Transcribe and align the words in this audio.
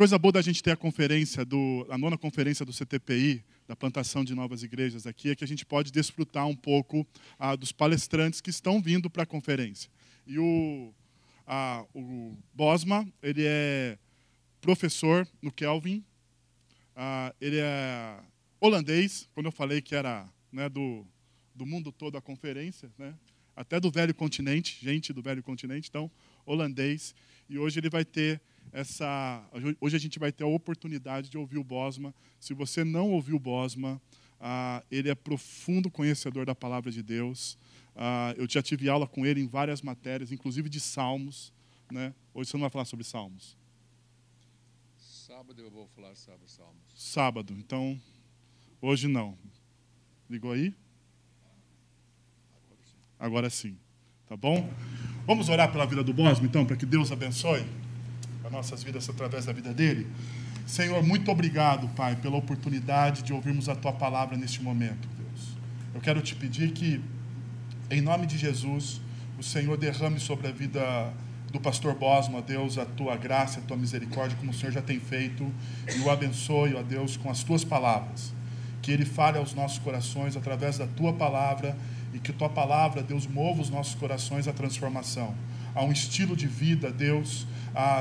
Coisa 0.00 0.18
boa 0.18 0.32
da 0.32 0.40
gente 0.40 0.62
ter 0.62 0.70
a 0.70 0.76
conferência 0.78 1.44
do, 1.44 1.86
a 1.90 1.98
nona 1.98 2.16
conferência 2.16 2.64
do 2.64 2.72
CTPI, 2.72 3.44
da 3.68 3.76
plantação 3.76 4.24
de 4.24 4.34
novas 4.34 4.62
igrejas 4.62 5.06
aqui, 5.06 5.28
é 5.28 5.36
que 5.36 5.44
a 5.44 5.46
gente 5.46 5.66
pode 5.66 5.92
desfrutar 5.92 6.46
um 6.46 6.56
pouco 6.56 7.06
ah, 7.38 7.54
dos 7.54 7.70
palestrantes 7.70 8.40
que 8.40 8.48
estão 8.48 8.80
vindo 8.80 9.10
para 9.10 9.24
a 9.24 9.26
conferência. 9.26 9.90
E 10.26 10.38
o, 10.38 10.90
ah, 11.46 11.84
o 11.94 12.34
Bosma, 12.54 13.06
ele 13.22 13.44
é 13.44 13.98
professor 14.62 15.28
no 15.42 15.52
Kelvin, 15.52 16.02
ah, 16.96 17.34
ele 17.38 17.58
é 17.58 18.20
holandês, 18.58 19.28
quando 19.34 19.46
eu 19.48 19.52
falei 19.52 19.82
que 19.82 19.94
era 19.94 20.26
né, 20.50 20.70
do, 20.70 21.06
do 21.54 21.66
mundo 21.66 21.92
todo 21.92 22.16
a 22.16 22.22
conferência, 22.22 22.90
né, 22.96 23.14
até 23.54 23.78
do 23.78 23.90
velho 23.90 24.14
continente, 24.14 24.78
gente 24.82 25.12
do 25.12 25.20
velho 25.20 25.42
continente, 25.42 25.90
então, 25.90 26.10
holandês, 26.46 27.14
e 27.50 27.58
hoje 27.58 27.78
ele 27.78 27.90
vai 27.90 28.06
ter 28.06 28.40
essa. 28.72 29.42
Hoje 29.80 29.96
a 29.96 29.98
gente 29.98 30.18
vai 30.18 30.32
ter 30.32 30.44
a 30.44 30.46
oportunidade 30.46 31.28
de 31.28 31.38
ouvir 31.38 31.58
o 31.58 31.64
Bosma. 31.64 32.14
Se 32.38 32.54
você 32.54 32.84
não 32.84 33.10
ouviu 33.10 33.36
o 33.36 33.40
Bosma, 33.40 34.00
ah, 34.40 34.82
ele 34.90 35.10
é 35.10 35.14
profundo 35.14 35.90
conhecedor 35.90 36.46
da 36.46 36.54
palavra 36.54 36.90
de 36.90 37.02
Deus. 37.02 37.58
Ah, 37.96 38.34
eu 38.36 38.48
já 38.48 38.62
tive 38.62 38.88
aula 38.88 39.06
com 39.06 39.26
ele 39.26 39.40
em 39.40 39.46
várias 39.46 39.82
matérias, 39.82 40.32
inclusive 40.32 40.68
de 40.68 40.80
Salmos. 40.80 41.52
Né? 41.90 42.14
Hoje 42.32 42.50
você 42.50 42.56
não 42.56 42.62
vai 42.62 42.70
falar 42.70 42.84
sobre 42.84 43.04
Salmos. 43.04 43.56
Sábado 44.96 45.60
eu 45.60 45.70
vou 45.70 45.86
falar 45.88 46.14
sobre 46.14 46.48
Salmos. 46.48 46.82
Sábado, 46.94 47.54
então 47.58 48.00
hoje 48.80 49.08
não. 49.08 49.36
Ligou 50.28 50.52
aí? 50.52 50.74
Agora 52.54 52.80
sim. 52.84 52.96
Agora 53.18 53.50
sim. 53.50 53.78
Tá 54.26 54.36
bom? 54.36 54.72
Vamos 55.26 55.48
orar 55.48 55.72
pela 55.72 55.84
vida 55.86 56.04
do 56.04 56.12
Bosma, 56.12 56.46
então, 56.46 56.64
para 56.64 56.76
que 56.76 56.86
Deus 56.86 57.10
abençoe 57.10 57.66
as 58.50 58.52
nossas 58.52 58.82
vidas 58.82 59.08
através 59.08 59.46
da 59.46 59.52
vida 59.52 59.72
dele. 59.72 60.06
Senhor, 60.66 61.02
muito 61.02 61.30
obrigado, 61.30 61.88
Pai, 61.94 62.16
pela 62.16 62.36
oportunidade 62.36 63.22
de 63.22 63.32
ouvirmos 63.32 63.68
a 63.68 63.74
tua 63.74 63.92
palavra 63.92 64.36
neste 64.36 64.62
momento, 64.62 65.08
Deus. 65.16 65.56
Eu 65.94 66.00
quero 66.00 66.20
te 66.20 66.34
pedir 66.34 66.72
que, 66.72 67.00
em 67.90 68.00
nome 68.00 68.26
de 68.26 68.36
Jesus, 68.36 69.00
o 69.38 69.42
Senhor 69.42 69.76
derrame 69.76 70.18
sobre 70.18 70.48
a 70.48 70.52
vida 70.52 71.12
do 71.52 71.60
pastor 71.60 71.94
Bosma, 71.94 72.42
Deus, 72.42 72.78
a 72.78 72.84
tua 72.84 73.16
graça, 73.16 73.60
a 73.60 73.62
tua 73.62 73.76
misericórdia, 73.76 74.36
como 74.36 74.50
o 74.50 74.54
Senhor 74.54 74.72
já 74.72 74.82
tem 74.82 75.00
feito, 75.00 75.50
e 75.96 76.00
o 76.00 76.10
abençoe, 76.10 76.74
ó 76.74 76.82
Deus, 76.82 77.16
com 77.16 77.30
as 77.30 77.42
tuas 77.42 77.64
palavras. 77.64 78.32
Que 78.82 78.92
ele 78.92 79.04
fale 79.04 79.38
aos 79.38 79.54
nossos 79.54 79.78
corações 79.78 80.36
através 80.36 80.78
da 80.78 80.86
tua 80.86 81.12
palavra 81.12 81.76
e 82.12 82.18
que 82.18 82.32
tua 82.32 82.48
palavra, 82.48 83.02
Deus, 83.02 83.26
mova 83.26 83.60
os 83.60 83.70
nossos 83.70 83.94
corações 83.94 84.46
à 84.46 84.52
transformação, 84.52 85.34
a 85.74 85.84
um 85.84 85.92
estilo 85.92 86.36
de 86.36 86.46
vida, 86.46 86.90
Deus, 86.90 87.46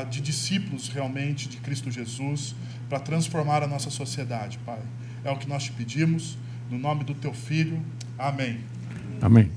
de 0.09 0.21
discípulos 0.21 0.89
realmente 0.89 1.47
de 1.47 1.57
Cristo 1.57 1.91
Jesus, 1.91 2.55
para 2.89 2.99
transformar 2.99 3.61
a 3.63 3.67
nossa 3.67 3.89
sociedade, 3.89 4.57
Pai. 4.65 4.79
É 5.23 5.31
o 5.31 5.37
que 5.37 5.47
nós 5.47 5.63
te 5.63 5.71
pedimos, 5.71 6.37
no 6.69 6.77
nome 6.77 7.03
do 7.03 7.13
teu 7.13 7.33
filho. 7.33 7.79
Amém. 8.17 8.59
Amém. 9.21 9.51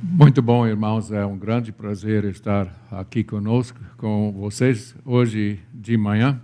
Muito 0.00 0.40
bom, 0.40 0.66
irmãos. 0.66 1.10
É 1.10 1.26
um 1.26 1.36
grande 1.36 1.72
prazer 1.72 2.24
estar 2.26 2.68
aqui 2.90 3.24
conosco, 3.24 3.80
com 3.96 4.30
vocês, 4.32 4.94
hoje 5.04 5.58
de 5.72 5.96
manhã. 5.96 6.40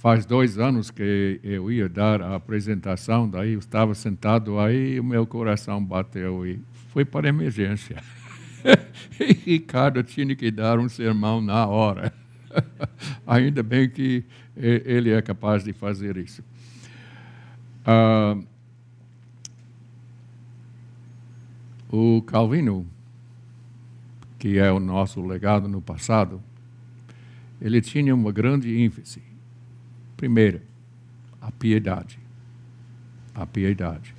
Faz 0.00 0.24
dois 0.24 0.58
anos 0.58 0.90
que 0.90 1.38
eu 1.44 1.70
ia 1.70 1.86
dar 1.86 2.22
a 2.22 2.34
apresentação, 2.34 3.28
daí 3.28 3.52
eu 3.52 3.58
estava 3.58 3.94
sentado 3.94 4.58
aí 4.58 4.94
e 4.94 5.00
o 5.00 5.04
meu 5.04 5.26
coração 5.26 5.84
bateu 5.84 6.46
e 6.46 6.58
foi 6.88 7.04
para 7.04 7.28
emergência. 7.28 8.02
e 9.20 9.32
Ricardo 9.34 10.02
tinha 10.02 10.34
que 10.34 10.50
dar 10.50 10.78
um 10.78 10.88
sermão 10.88 11.42
na 11.42 11.66
hora. 11.66 12.14
Ainda 13.26 13.62
bem 13.62 13.90
que 13.90 14.24
ele 14.56 15.10
é 15.10 15.20
capaz 15.20 15.64
de 15.64 15.74
fazer 15.74 16.16
isso. 16.16 16.42
Uh, 17.82 18.42
O 21.92 22.22
Calvino, 22.22 22.86
que 24.38 24.58
é 24.58 24.70
o 24.70 24.78
nosso 24.78 25.20
legado 25.20 25.66
no 25.66 25.82
passado, 25.82 26.40
ele 27.60 27.80
tinha 27.80 28.14
uma 28.14 28.30
grande 28.30 28.80
ênfase. 28.80 29.29
Primeiro, 30.20 30.60
a 31.40 31.50
piedade. 31.50 32.18
A 33.34 33.46
piedade. 33.46 34.14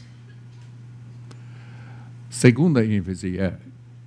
Segunda 2.28 2.84
ênfase 2.84 3.38
é 3.38 3.56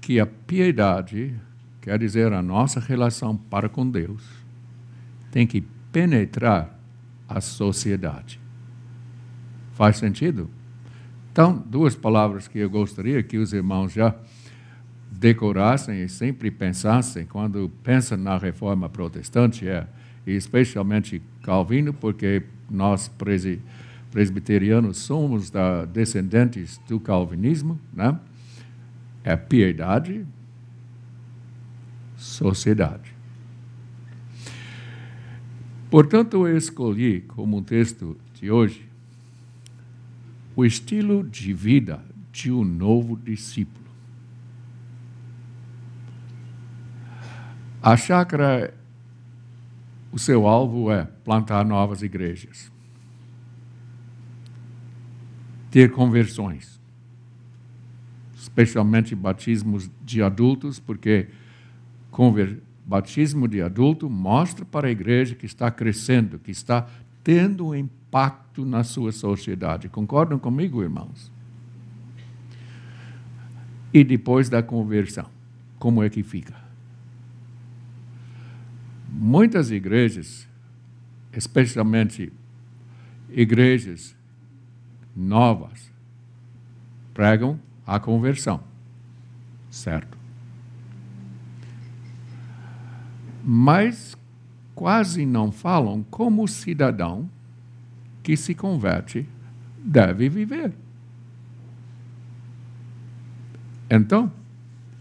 que 0.01 0.19
a 0.19 0.27
piedade, 0.27 1.33
quer 1.81 1.97
dizer, 1.97 2.33
a 2.33 2.43
nossa 2.43 2.81
relação 2.81 3.37
para 3.37 3.69
com 3.69 3.89
Deus, 3.89 4.25
tem 5.31 5.47
que 5.47 5.61
penetrar 5.93 6.77
a 7.29 7.41
sociedade. 7.41 8.41
Faz 9.75 9.97
sentido? 9.97 10.51
Então, 11.31 11.57
duas 11.65 11.95
palavras 11.95 12.49
que 12.49 12.59
eu 12.59 12.69
gostaria 12.69 13.23
que 13.23 13.39
os 13.39 13.53
irmãos 13.53 13.93
já 13.93 14.17
decorassem 15.13 16.03
e 16.03 16.09
sempre 16.09 16.51
pensassem 16.51 17.25
quando 17.25 17.71
pensam 17.85 18.19
na 18.19 18.37
reforma 18.37 18.89
protestante, 18.89 19.69
é, 19.69 19.87
especialmente 20.27 21.23
Calvino, 21.45 21.93
porque 21.93 22.43
nós 22.71 23.11
presbiterianos 24.11 24.99
somos 24.99 25.51
da, 25.51 25.85
descendentes 25.85 26.81
do 26.89 26.99
calvinismo, 26.99 27.79
né? 27.93 28.19
é 29.23 29.37
piedade, 29.37 30.27
sociedade. 32.17 33.15
Portanto, 35.91 36.47
eu 36.47 36.57
escolhi 36.57 37.21
como 37.21 37.63
texto 37.63 38.19
de 38.35 38.51
hoje 38.51 38.89
o 40.57 40.65
estilo 40.65 41.25
de 41.25 41.53
vida 41.53 42.01
de 42.33 42.51
um 42.51 42.65
novo 42.65 43.17
discípulo. 43.17 43.85
A 47.83 47.97
chácara, 47.97 48.75
o 50.15 50.19
seu 50.19 50.47
alvo 50.47 50.93
é 50.93 51.09
plantar 51.25 51.65
novas 51.65 52.01
igrejas, 52.01 52.71
ter 55.73 55.91
conversões, 55.91 56.81
especialmente 58.37 59.13
batismos 59.13 59.91
de 60.05 60.23
adultos, 60.23 60.79
porque 60.79 61.31
batismo 62.87 63.49
de 63.49 63.61
adulto 63.61 64.09
mostra 64.09 64.65
para 64.65 64.87
a 64.87 64.91
igreja 64.93 65.35
que 65.35 65.47
está 65.47 65.69
crescendo, 65.69 66.39
que 66.39 66.53
está 66.53 66.87
tendo 67.25 67.67
um 67.67 67.75
impacto 67.75 68.65
na 68.65 68.85
sua 68.85 69.11
sociedade. 69.11 69.89
Concordam 69.89 70.39
comigo, 70.39 70.81
irmãos? 70.81 71.29
E 73.93 74.05
depois 74.05 74.49
da 74.49 74.63
conversão, 74.63 75.27
como 75.77 76.05
é 76.05 76.09
que 76.09 76.23
fica? 76.23 76.64
Muitas 79.17 79.71
igrejas, 79.71 80.49
especialmente 81.33 82.33
igrejas 83.31 84.17
novas, 85.15 85.93
pregam 87.15 87.61
a 87.87 88.01
conversão, 88.01 88.61
certo? 89.71 90.19
Mas 93.45 94.17
quase 94.75 95.25
não 95.25 95.53
falam 95.53 96.03
como 96.11 96.43
o 96.43 96.49
cidadão 96.49 97.31
que 98.21 98.37
se 98.37 98.53
converte 98.53 99.29
deve 99.79 100.29
viver. 100.29 100.75
Então, 103.89 104.33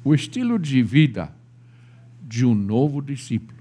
o 0.04 0.14
estilo 0.14 0.60
de 0.60 0.84
vida 0.84 1.34
de 2.22 2.46
um 2.46 2.54
novo 2.54 3.02
discípulo 3.02 3.53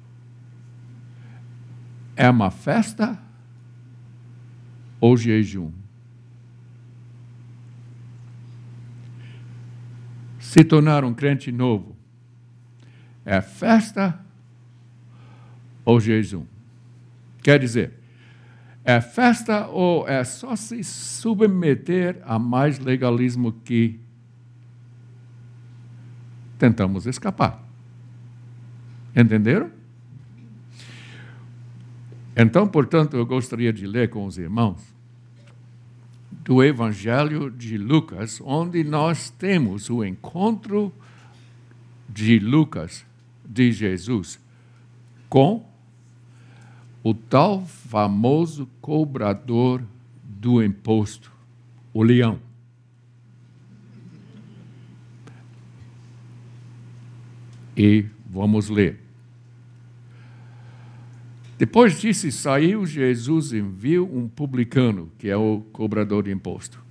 é 2.23 2.31
uma 2.31 2.53
festa 2.53 3.19
ou 5.01 5.17
jejum? 5.17 5.73
Se 10.39 10.63
tornar 10.63 11.05
um 11.05 11.13
crente 11.13 11.51
novo 11.51 11.97
é 13.25 13.41
festa 13.41 14.21
ou 15.85 15.99
jejum. 15.99 16.47
Quer 17.43 17.59
dizer, 17.59 17.95
é 18.85 19.01
festa 19.01 19.67
ou 19.67 20.09
é 20.09 20.23
só 20.23 20.55
se 20.55 20.85
submeter 20.85 22.23
a 22.25 22.39
mais 22.39 22.79
legalismo 22.79 23.53
que 23.53 23.99
tentamos 26.57 27.05
escapar? 27.05 27.61
Entenderam? 29.13 29.81
Então, 32.34 32.67
portanto, 32.67 33.17
eu 33.17 33.26
gostaria 33.26 33.73
de 33.73 33.87
ler 33.87 34.08
com 34.08 34.25
os 34.25 34.38
irmãos 34.38 34.81
do 36.31 36.62
Evangelho 36.62 37.50
de 37.50 37.76
Lucas, 37.76 38.40
onde 38.43 38.82
nós 38.82 39.31
temos 39.31 39.90
o 39.90 40.05
encontro 40.05 40.93
de 42.08 42.38
Lucas, 42.38 43.05
de 43.44 43.70
Jesus, 43.70 44.40
com 45.29 45.64
o 47.02 47.12
tal 47.12 47.64
famoso 47.67 48.69
cobrador 48.81 49.82
do 50.25 50.62
imposto, 50.62 51.31
o 51.93 52.02
leão. 52.02 52.38
E 57.76 58.06
vamos 58.26 58.69
ler. 58.69 59.01
Depois 61.62 62.00
disso, 62.00 62.29
saiu 62.32 62.85
Jesus 62.85 63.53
e 63.53 63.61
viu 63.61 64.05
um 64.12 64.26
publicano, 64.26 65.12
que 65.17 65.29
é 65.29 65.37
o 65.37 65.61
cobrador 65.73 66.25
de 66.25 66.32
imposto, 66.32 66.85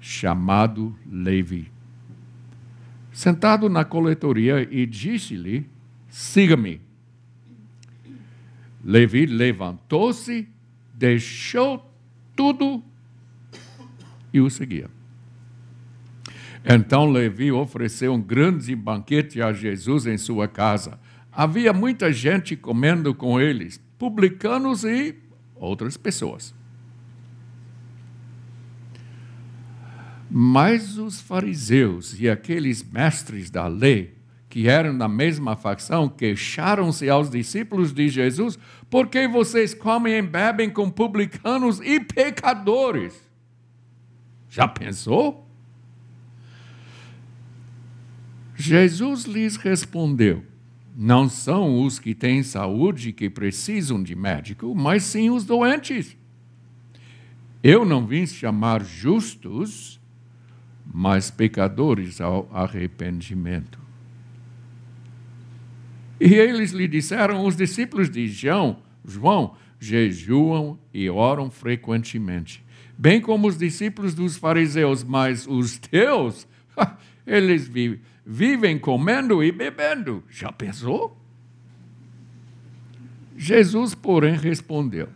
chamado 0.00 0.92
Levi, 1.08 1.70
sentado 3.12 3.68
na 3.68 3.84
coletoria 3.84 4.66
e 4.68 4.84
disse-lhe: 4.84 5.64
Siga-me. 6.08 6.80
Levi 8.84 9.26
levantou-se, 9.26 10.48
deixou 10.92 11.88
tudo 12.34 12.82
e 14.32 14.40
o 14.40 14.50
seguia. 14.50 14.90
Então 16.64 17.08
Levi 17.12 17.52
ofereceu 17.52 18.12
um 18.12 18.20
grande 18.20 18.74
banquete 18.74 19.40
a 19.40 19.52
Jesus 19.52 20.04
em 20.04 20.18
sua 20.18 20.48
casa. 20.48 20.98
Havia 21.30 21.72
muita 21.72 22.12
gente 22.12 22.56
comendo 22.56 23.14
com 23.14 23.40
eles, 23.40 23.80
publicanos 23.98 24.84
e 24.84 25.14
outras 25.54 25.96
pessoas. 25.96 26.54
Mas 30.30 30.98
os 30.98 31.20
fariseus 31.20 32.18
e 32.18 32.28
aqueles 32.28 32.82
mestres 32.82 33.48
da 33.50 33.66
lei, 33.66 34.16
que 34.48 34.68
eram 34.68 34.96
da 34.96 35.08
mesma 35.08 35.54
facção, 35.54 36.08
queixaram-se 36.08 37.08
aos 37.08 37.30
discípulos 37.30 37.92
de 37.92 38.08
Jesus: 38.08 38.58
por 38.90 39.08
que 39.08 39.28
vocês 39.28 39.72
comem 39.72 40.14
e 40.14 40.22
bebem 40.22 40.68
com 40.68 40.90
publicanos 40.90 41.80
e 41.80 42.00
pecadores? 42.00 43.14
Já 44.50 44.66
pensou? 44.66 45.46
Jesus 48.56 49.24
lhes 49.24 49.56
respondeu: 49.56 50.42
não 50.96 51.28
são 51.28 51.82
os 51.84 51.98
que 51.98 52.14
têm 52.14 52.42
saúde 52.42 53.12
que 53.12 53.28
precisam 53.28 54.02
de 54.02 54.16
médico, 54.16 54.74
mas 54.74 55.02
sim 55.02 55.28
os 55.28 55.44
doentes. 55.44 56.16
Eu 57.62 57.84
não 57.84 58.06
vim 58.06 58.26
chamar 58.26 58.82
justos, 58.82 60.00
mas 60.86 61.30
pecadores 61.30 62.18
ao 62.18 62.48
arrependimento. 62.50 63.78
E 66.18 66.32
eles 66.32 66.70
lhe 66.70 66.88
disseram: 66.88 67.44
os 67.44 67.54
discípulos 67.54 68.08
de 68.08 68.26
João, 68.26 68.78
João 69.04 69.54
jejuam 69.78 70.78
e 70.94 71.10
oram 71.10 71.50
frequentemente, 71.50 72.64
bem 72.96 73.20
como 73.20 73.48
os 73.48 73.58
discípulos 73.58 74.14
dos 74.14 74.38
fariseus, 74.38 75.04
mas 75.04 75.46
os 75.46 75.76
teus, 75.76 76.48
eles 77.26 77.68
vivem 77.68 78.00
vivem 78.26 78.76
comendo 78.76 79.44
e 79.44 79.52
bebendo. 79.52 80.24
Já 80.28 80.50
pensou? 80.50 81.16
Jesus, 83.36 83.94
porém, 83.94 84.34
respondeu: 84.34 85.08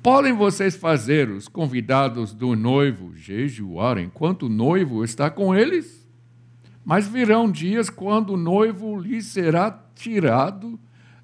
Podem 0.00 0.32
vocês 0.32 0.76
fazer 0.76 1.28
os 1.28 1.48
convidados 1.48 2.32
do 2.32 2.54
noivo 2.54 3.16
jejuar 3.16 3.98
enquanto 3.98 4.44
o 4.44 4.48
noivo 4.48 5.02
está 5.02 5.28
com 5.28 5.52
eles? 5.54 6.06
Mas 6.84 7.08
virão 7.08 7.50
dias 7.50 7.90
quando 7.90 8.34
o 8.34 8.36
noivo 8.36 8.98
lhe 8.98 9.20
será 9.20 9.70
tirado, 9.94 10.78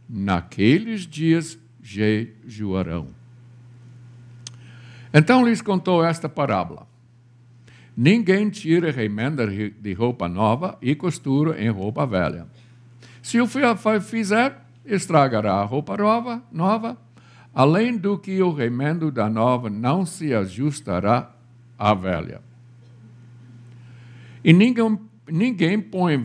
naqueles 0.08 1.06
dias 1.06 1.58
jejuarão. 1.80 3.08
Então 5.12 5.46
lhes 5.46 5.62
contou 5.62 6.04
esta 6.04 6.28
parábola. 6.28 6.86
Ninguém 7.96 8.50
tira 8.50 8.90
remenda 8.90 9.46
de 9.46 9.92
roupa 9.94 10.28
nova 10.28 10.76
e 10.82 10.94
costura 10.94 11.58
em 11.58 11.70
roupa 11.70 12.06
velha. 12.06 12.46
Se 13.22 13.40
o 13.40 13.46
fizer, 14.02 14.60
estragará 14.84 15.54
a 15.54 15.64
roupa 15.64 15.96
nova, 15.96 16.42
nova, 16.52 16.98
além 17.54 17.96
do 17.96 18.18
que 18.18 18.42
o 18.42 18.52
remendo 18.52 19.10
da 19.10 19.30
nova 19.30 19.70
não 19.70 20.04
se 20.04 20.34
ajustará 20.34 21.34
à 21.78 21.94
velha. 21.94 22.42
E 24.44 24.52
ninguém, 24.52 25.00
ninguém 25.26 25.80
põe 25.80 26.22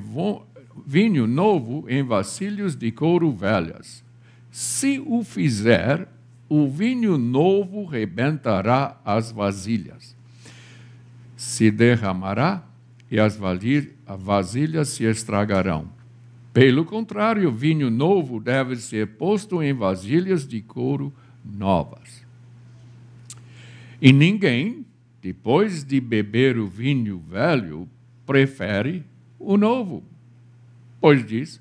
vinho 0.86 1.26
novo 1.26 1.86
em 1.88 2.04
vasilhos 2.04 2.76
de 2.76 2.92
couro 2.92 3.32
velhas. 3.32 4.04
Se 4.52 5.02
o 5.08 5.24
fizer, 5.24 6.06
o 6.50 6.68
vinho 6.68 7.18
novo 7.18 7.86
rebentará 7.86 9.00
as 9.06 9.32
vasilhas 9.32 10.20
se 11.42 11.72
derramará 11.72 12.64
e 13.10 13.20
as 13.20 13.36
vasilhas 13.36 14.90
se 14.90 15.06
estragarão. 15.06 15.90
Pelo 16.54 16.86
contrário, 16.86 17.50
o 17.50 17.52
vinho 17.52 17.90
novo 17.90 18.40
deve 18.40 18.76
ser 18.76 19.08
posto 19.18 19.60
em 19.64 19.74
vasilhas 19.74 20.48
de 20.48 20.62
couro 20.62 21.12
novas. 21.44 22.24
E 24.00 24.14
ninguém, 24.14 24.86
depois 25.20 25.84
de 25.84 26.00
beber 26.00 26.60
o 26.60 26.68
vinho 26.68 27.18
velho, 27.18 27.90
prefere 28.24 29.04
o 29.40 29.58
novo, 29.58 30.04
pois 31.00 31.26
diz: 31.26 31.60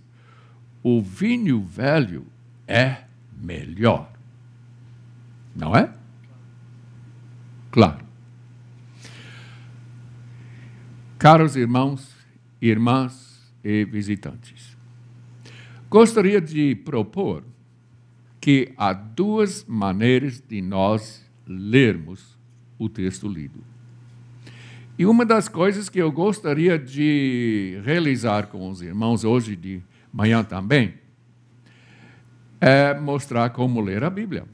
o 0.83 1.01
vinho 1.01 1.63
velho 1.63 2.27
é 2.69 3.05
melhor. 3.35 4.13
Não 5.57 5.75
é? 5.75 5.91
Claro. 7.71 8.10
Caros 11.21 11.55
irmãos, 11.55 12.17
irmãs 12.63 13.53
e 13.63 13.85
visitantes, 13.85 14.75
gostaria 15.91 16.41
de 16.41 16.75
propor 16.75 17.45
que 18.41 18.73
há 18.75 18.95
duas 18.95 19.63
maneiras 19.67 20.41
de 20.41 20.63
nós 20.63 21.23
lermos 21.47 22.39
o 22.79 22.89
texto 22.89 23.29
lido. 23.29 23.63
E 24.99 25.05
uma 25.05 25.27
das 25.27 25.47
coisas 25.47 25.91
que 25.91 25.99
eu 25.99 26.11
gostaria 26.11 26.79
de 26.79 27.79
realizar 27.85 28.47
com 28.47 28.71
os 28.71 28.81
irmãos 28.81 29.23
hoje 29.23 29.55
de 29.55 29.83
manhã 30.11 30.43
também 30.43 30.95
é 32.59 32.99
mostrar 32.99 33.51
como 33.51 33.83
ler 33.83 34.03
a 34.03 34.09
Bíblia. 34.09 34.47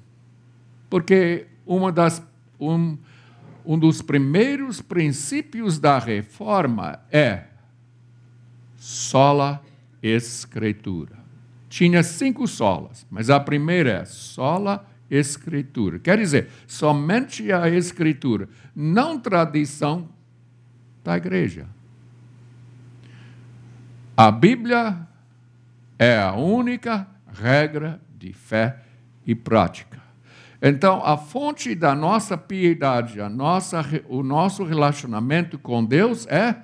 Porque 0.91 1.47
uma 1.65 1.93
das, 1.93 2.21
um, 2.59 2.99
um 3.67 3.79
dos 3.79 4.01
primeiros 4.01 4.81
princípios 4.81 5.79
da 5.79 5.99
reforma 5.99 7.01
é 7.11 7.45
sola 8.77 9.61
escritura. 10.03 11.19
Tinha 11.69 12.03
cinco 12.03 12.47
solas, 12.47 13.05
mas 13.11 13.29
a 13.29 13.41
primeira 13.41 13.91
é 13.91 14.05
sola 14.05 14.87
escritura. 15.11 15.99
Quer 15.99 16.19
dizer, 16.19 16.49
somente 16.67 17.53
a 17.53 17.69
escritura, 17.69 18.49
não 18.75 19.19
tradição 19.19 20.09
da 21.03 21.17
igreja. 21.17 21.67
A 24.17 24.31
Bíblia 24.31 25.07
é 25.99 26.17
a 26.17 26.33
única 26.35 27.07
regra 27.33 28.01
de 28.17 28.33
fé 28.33 28.81
e 29.27 29.35
prática. 29.35 29.96
Então, 30.61 31.05
a 31.05 31.17
fonte 31.17 31.75
da 31.75 31.95
nossa 31.95 32.37
piedade, 32.37 33.21
a 33.21 33.29
nossa, 33.29 33.85
o 34.09 34.23
nosso 34.23 34.65
relacionamento 34.65 35.59
com 35.59 35.85
Deus 35.85 36.27
é 36.27 36.57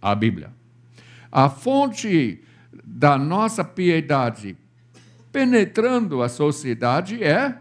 a 0.00 0.14
Bíblia. 0.14 0.50
A 1.30 1.48
fonte 1.48 2.42
da 2.84 3.18
nossa 3.18 3.64
piedade 3.64 4.56
penetrando 5.32 6.22
a 6.22 6.28
sociedade 6.28 7.22
é 7.22 7.58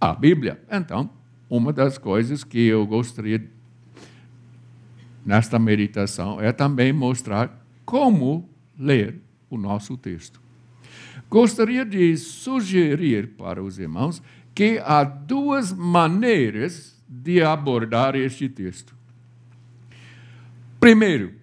a 0.00 0.12
Bíblia. 0.12 0.60
Então, 0.70 1.08
uma 1.48 1.72
das 1.72 1.96
coisas 1.96 2.44
que 2.44 2.66
eu 2.66 2.86
gostaria 2.86 3.42
nesta 5.24 5.58
meditação 5.58 6.40
é 6.40 6.52
também 6.52 6.92
mostrar 6.92 7.64
como 7.84 8.48
ler 8.78 9.20
o 9.48 9.56
nosso 9.56 9.96
texto. 9.96 10.40
Gostaria 11.30 11.84
de 11.84 12.16
sugerir 12.16 13.28
para 13.28 13.62
os 13.62 13.78
irmãos 13.78 14.22
que 14.54 14.78
há 14.84 15.02
duas 15.02 15.72
maneiras 15.72 17.02
de 17.08 17.42
abordar 17.42 18.14
este 18.14 18.48
texto. 18.48 18.94
Primeiro, 20.78 21.34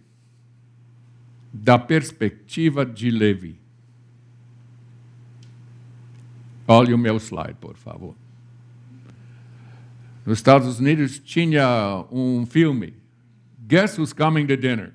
da 1.51 1.77
perspectiva 1.77 2.85
de 2.85 3.11
Levi. 3.11 3.59
Olhe 6.67 6.93
o 6.93 6.97
meu 6.97 7.17
slide, 7.17 7.55
por 7.59 7.75
favor. 7.75 8.15
Nos 10.25 10.37
Estados 10.37 10.79
Unidos 10.79 11.19
tinha 11.19 12.05
um 12.11 12.45
filme, 12.45 12.93
Guess 13.67 13.97
Who's 13.97 14.13
Coming 14.13 14.45
to 14.47 14.55
Dinner? 14.55 14.93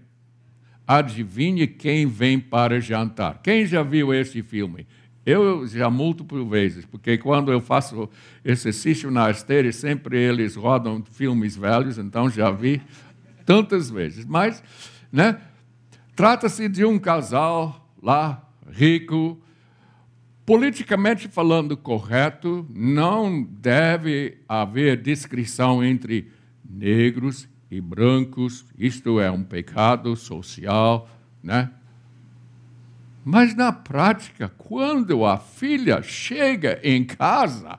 Adivinhe 0.87 1.67
quem 1.67 2.07
vem 2.07 2.39
para 2.39 2.81
jantar. 2.81 3.41
Quem 3.43 3.67
já 3.67 3.83
viu 3.83 4.15
esse 4.15 4.43
filme? 4.43 4.87
Eu 5.27 5.67
já 5.67 5.91
múltiplas 5.91 6.47
vezes, 6.49 6.85
porque 6.87 7.19
quando 7.19 7.51
eu 7.51 7.61
faço 7.61 8.09
exercício 8.45 9.11
na 9.11 9.29
esteira, 9.29 9.73
sempre 9.73 10.17
eles 10.17 10.55
rodam 10.55 11.05
filmes 11.05 11.57
velhos, 11.57 11.99
então 11.99 12.31
já 12.31 12.49
vi 12.49 12.81
tantas 13.45 13.91
vezes. 13.91 14.25
Mas, 14.25 14.63
né, 15.11 15.41
trata-se 16.15 16.69
de 16.69 16.85
um 16.85 16.97
casal 16.97 17.91
lá, 18.01 18.49
rico, 18.71 19.37
politicamente 20.45 21.27
falando 21.27 21.77
correto, 21.77 22.65
não 22.73 23.43
deve 23.43 24.39
haver 24.49 25.03
discrição 25.03 25.83
entre 25.83 26.31
negros 26.65 27.49
e 27.69 27.81
brancos, 27.81 28.65
isto 28.79 29.19
é 29.19 29.29
um 29.29 29.43
pecado 29.43 30.15
social, 30.15 31.11
né? 31.43 31.73
Mas 33.29 33.57
na 33.57 33.73
prática, 33.73 34.49
quando 34.49 35.25
a 35.25 35.37
filha 35.37 36.01
chega 36.01 36.79
em 36.85 37.03
casa 37.03 37.77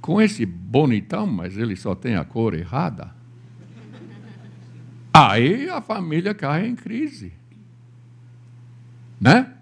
com 0.00 0.22
esse 0.22 0.46
bonitão, 0.46 1.26
mas 1.26 1.56
ele 1.56 1.74
só 1.74 1.96
tem 1.96 2.14
a 2.14 2.24
cor 2.24 2.54
errada, 2.54 3.12
aí 5.12 5.68
a 5.68 5.80
família 5.80 6.32
cai 6.32 6.68
em 6.68 6.76
crise. 6.76 7.32
Né? 9.20 9.52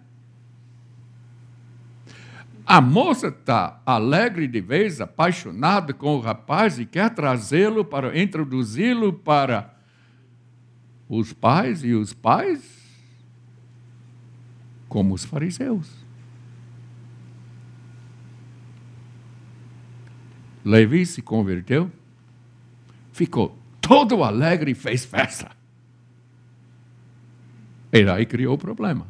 A 2.66 2.78
moça 2.82 3.28
está 3.28 3.80
alegre 3.86 4.46
de 4.46 4.60
vez, 4.60 5.00
apaixonada 5.00 5.94
com 5.94 6.16
o 6.16 6.20
rapaz 6.20 6.78
e 6.78 6.84
quer 6.84 7.08
trazê-lo 7.08 7.86
para 7.86 8.20
introduzi-lo 8.20 9.14
para 9.14 9.74
os 11.08 11.32
pais 11.32 11.82
e 11.82 11.94
os 11.94 12.12
pais 12.12 12.75
como 14.96 15.12
os 15.12 15.26
fariseus. 15.26 15.92
Levi 20.64 21.04
se 21.04 21.20
converteu, 21.20 21.92
ficou 23.12 23.58
todo 23.78 24.24
alegre 24.24 24.70
e 24.70 24.74
fez 24.74 25.04
festa. 25.04 25.50
E 27.92 28.08
aí 28.08 28.24
criou 28.24 28.54
o 28.54 28.58
problema. 28.58 29.06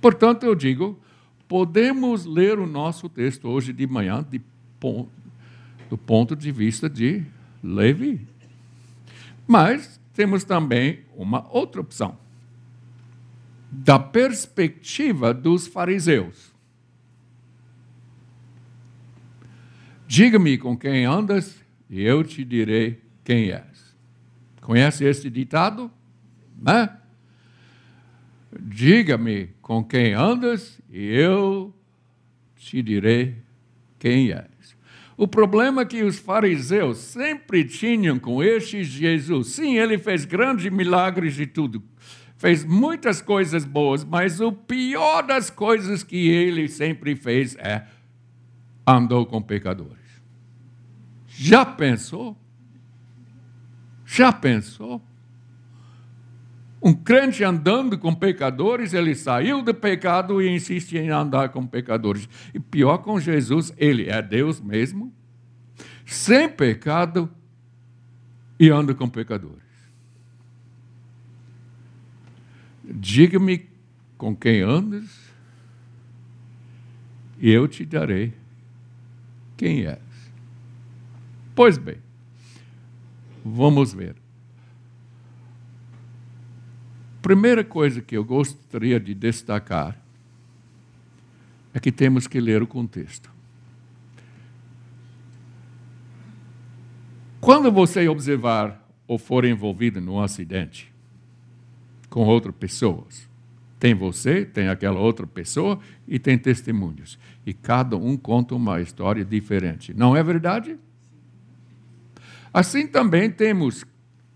Portanto, 0.00 0.42
eu 0.42 0.56
digo, 0.56 0.98
podemos 1.46 2.24
ler 2.24 2.58
o 2.58 2.66
nosso 2.66 3.08
texto 3.08 3.46
hoje 3.46 3.72
de 3.72 3.86
manhã 3.86 4.26
de, 4.28 4.42
do 5.88 5.96
ponto 5.96 6.34
de 6.34 6.50
vista 6.50 6.90
de 6.90 7.24
Levi. 7.62 8.26
Mas 9.46 10.00
temos 10.12 10.42
também 10.42 11.04
uma 11.14 11.46
outra 11.48 11.80
opção 11.80 12.25
da 13.70 13.98
perspectiva 13.98 15.34
dos 15.34 15.66
fariseus. 15.66 16.54
Diga-me 20.06 20.56
com 20.56 20.76
quem 20.76 21.04
andas 21.04 21.60
e 21.90 22.02
eu 22.02 22.22
te 22.22 22.44
direi 22.44 23.00
quem 23.24 23.50
és. 23.50 23.96
Conhece 24.60 25.04
esse 25.04 25.28
ditado? 25.28 25.90
Né? 26.60 26.96
Diga-me 28.60 29.50
com 29.60 29.82
quem 29.82 30.14
andas 30.14 30.80
e 30.90 31.04
eu 31.04 31.74
te 32.56 32.80
direi 32.82 33.36
quem 33.98 34.30
és. 34.30 34.76
O 35.16 35.26
problema 35.26 35.82
é 35.82 35.86
que 35.86 36.02
os 36.02 36.18
fariseus 36.18 36.98
sempre 36.98 37.64
tinham 37.64 38.18
com 38.18 38.42
este 38.42 38.84
Jesus. 38.84 39.48
Sim, 39.48 39.76
ele 39.76 39.98
fez 39.98 40.24
grandes 40.24 40.70
milagres 40.70 41.38
e 41.40 41.46
tudo 41.46 41.82
fez 42.36 42.64
muitas 42.64 43.22
coisas 43.22 43.64
boas, 43.64 44.04
mas 44.04 44.40
o 44.40 44.52
pior 44.52 45.22
das 45.22 45.50
coisas 45.50 46.02
que 46.02 46.28
ele 46.28 46.68
sempre 46.68 47.16
fez 47.16 47.56
é 47.56 47.86
andou 48.86 49.26
com 49.26 49.42
pecadores. 49.42 49.96
Já 51.26 51.64
pensou? 51.64 52.36
Já 54.04 54.32
pensou? 54.32 55.02
Um 56.80 56.94
crente 56.94 57.42
andando 57.42 57.98
com 57.98 58.14
pecadores, 58.14 58.94
ele 58.94 59.14
saiu 59.14 59.60
do 59.60 59.74
pecado 59.74 60.40
e 60.40 60.48
insiste 60.48 60.96
em 60.96 61.10
andar 61.10 61.48
com 61.48 61.66
pecadores. 61.66 62.28
E 62.54 62.60
pior 62.60 62.98
com 62.98 63.18
Jesus, 63.18 63.72
ele 63.76 64.08
é 64.08 64.22
Deus 64.22 64.60
mesmo, 64.60 65.12
sem 66.04 66.48
pecado 66.48 67.28
e 68.60 68.70
anda 68.70 68.94
com 68.94 69.08
pecadores. 69.08 69.65
Diga-me 72.88 73.68
com 74.16 74.34
quem 74.34 74.62
andas, 74.62 75.26
e 77.38 77.50
eu 77.50 77.66
te 77.68 77.84
darei 77.84 78.32
quem 79.56 79.86
és. 79.86 79.98
Pois 81.54 81.76
bem, 81.76 81.98
vamos 83.44 83.92
ver. 83.92 84.16
Primeira 87.20 87.64
coisa 87.64 88.00
que 88.00 88.16
eu 88.16 88.24
gostaria 88.24 89.00
de 89.00 89.12
destacar 89.12 90.00
é 91.74 91.80
que 91.80 91.90
temos 91.90 92.26
que 92.26 92.40
ler 92.40 92.62
o 92.62 92.66
contexto. 92.66 93.30
Quando 97.40 97.70
você 97.70 98.08
observar 98.08 98.82
ou 99.06 99.18
for 99.18 99.44
envolvido 99.44 100.00
num 100.00 100.20
acidente, 100.20 100.92
com 102.08 102.20
outras 102.20 102.54
pessoas. 102.54 103.28
Tem 103.78 103.94
você, 103.94 104.44
tem 104.44 104.68
aquela 104.68 104.98
outra 104.98 105.26
pessoa 105.26 105.78
e 106.08 106.18
tem 106.18 106.38
testemunhos. 106.38 107.18
E 107.44 107.52
cada 107.52 107.96
um 107.96 108.16
conta 108.16 108.54
uma 108.54 108.80
história 108.80 109.24
diferente. 109.24 109.92
Não 109.92 110.16
é 110.16 110.22
verdade? 110.22 110.78
Assim 112.52 112.86
também 112.86 113.30
temos 113.30 113.84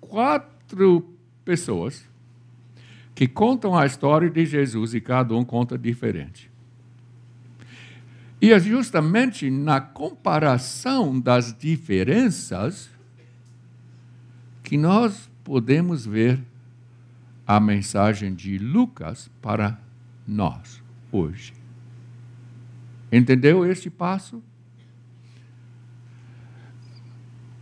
quatro 0.01 1.09
pessoas 1.45 2.07
que 3.15 3.27
contam 3.27 3.77
a 3.77 3.87
história 3.87 4.29
de 4.29 4.45
Jesus 4.45 4.95
e 4.95 5.01
cada 5.01 5.35
um 5.35 5.45
conta 5.45 5.79
diferente. 5.79 6.51
E 8.41 8.53
é 8.53 8.59
justamente 8.59 9.51
na 9.51 9.81
comparação 9.81 11.19
das 11.21 11.55
diferenças 11.57 12.91
que 14.63 14.79
nós 14.79 15.31
podemos 15.45 16.07
ver 16.07 16.41
a 17.51 17.59
mensagem 17.59 18.33
de 18.33 18.59
Lucas 18.59 19.29
para 19.43 19.77
nós 20.25 20.81
hoje. 21.11 21.53
Entendeu 23.11 23.69
este 23.69 23.91
passo? 23.91 24.41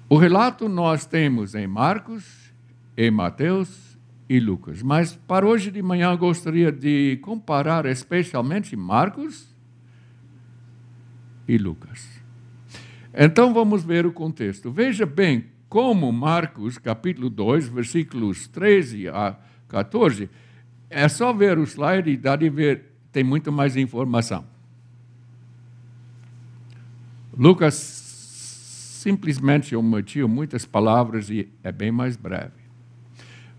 O 0.07 0.19
relato 0.19 0.69
nós 0.69 1.07
temos 1.07 1.55
em 1.55 1.67
Marcos, 1.67 2.53
em 2.99 3.11
Mateus 3.11 3.99
e 4.29 4.39
Lucas, 4.39 4.83
mas 4.83 5.17
para 5.27 5.47
hoje 5.47 5.71
de 5.71 5.81
manhã 5.81 6.11
eu 6.11 6.19
gostaria 6.19 6.71
de 6.71 7.19
comparar 7.23 7.87
especialmente 7.87 8.77
Marcos 8.77 9.57
e 11.49 11.57
Lucas. 11.57 12.07
Então 13.15 13.55
vamos 13.55 13.85
ver 13.85 14.05
o 14.05 14.13
contexto. 14.13 14.71
Veja 14.71 15.07
bem 15.07 15.47
como 15.67 16.13
Marcos, 16.13 16.77
capítulo 16.77 17.31
2, 17.31 17.69
versículos 17.69 18.47
13 18.49 19.09
a 19.09 19.48
14, 19.69 20.29
é 20.91 21.09
só 21.09 21.33
ver 21.33 21.59
o 21.59 21.65
slide 21.65 22.11
e 22.11 22.17
dá 22.17 22.37
de 22.37 22.49
ver, 22.49 22.93
tem 23.13 23.23
muito 23.23 23.53
mais 23.53 23.77
informação. 23.77 24.45
Lucas 27.37 27.75
simplesmente 27.75 29.77
omitiu 29.77 30.29
muitas 30.29 30.67
palavras 30.67 31.31
e 31.31 31.49
é 31.63 31.71
bem 31.71 31.93
mais 31.93 32.17
breve. 32.17 32.59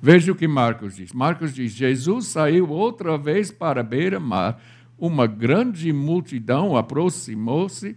Veja 0.01 0.32
o 0.32 0.36
que 0.36 0.48
Marcos 0.48 0.96
diz. 0.96 1.13
Marcos 1.13 1.54
diz: 1.54 1.72
Jesus 1.72 2.28
saiu 2.28 2.70
outra 2.70 3.18
vez 3.18 3.51
para 3.51 3.82
a 3.82 3.84
beira-mar, 3.84 4.62
uma 4.98 5.28
grande 5.28 5.94
multidão 5.94 6.75
aproximou-se 6.75 7.96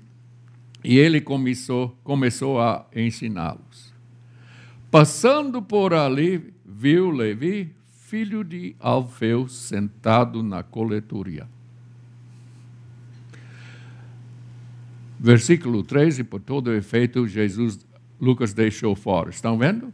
e 0.85 0.99
ele 0.99 1.21
começou, 1.21 1.97
começou 2.03 2.61
a 2.61 2.87
ensiná-los. 2.95 3.93
Passando 4.91 5.63
por 5.63 5.95
ali, 5.95 6.53
viu 6.65 7.11
Levi, 7.11 7.75
filho 8.13 8.45
de 8.45 8.77
Alfeu 8.79 9.49
sentado 9.49 10.43
na 10.43 10.63
coletoria. 10.63 11.49
Versículo 15.19 15.83
13, 15.83 16.23
por 16.25 16.43
todo 16.43 16.75
efeito, 16.75 17.27
Jesus, 17.27 17.87
Lucas 18.21 18.53
deixou 18.53 18.95
fora. 18.95 19.31
Estão 19.31 19.57
vendo? 19.57 19.91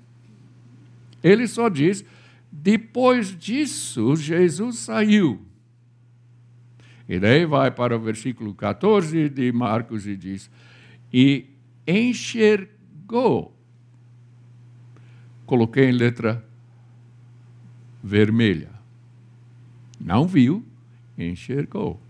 Ele 1.22 1.46
só 1.46 1.68
diz: 1.68 2.04
depois 2.50 3.38
disso, 3.38 4.16
Jesus 4.16 4.78
saiu. 4.78 5.40
E 7.08 7.20
daí 7.20 7.46
vai 7.46 7.70
para 7.70 7.96
o 7.96 8.00
versículo 8.00 8.52
14 8.52 9.28
de 9.28 9.52
Marcos 9.52 10.08
e 10.08 10.16
diz: 10.16 10.50
E 11.12 11.46
enxergou. 11.86 13.56
Coloquei 15.46 15.88
em 15.88 15.92
letra 15.92 16.47
vermelha. 18.02 18.70
Não 20.00 20.26
viu, 20.26 20.64
enxergou. 21.16 22.00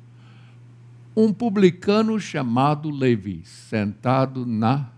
Um 1.16 1.32
publicano 1.32 2.20
chamado 2.20 2.90
Levi, 2.90 3.42
sentado 3.44 4.46
na 4.46 4.90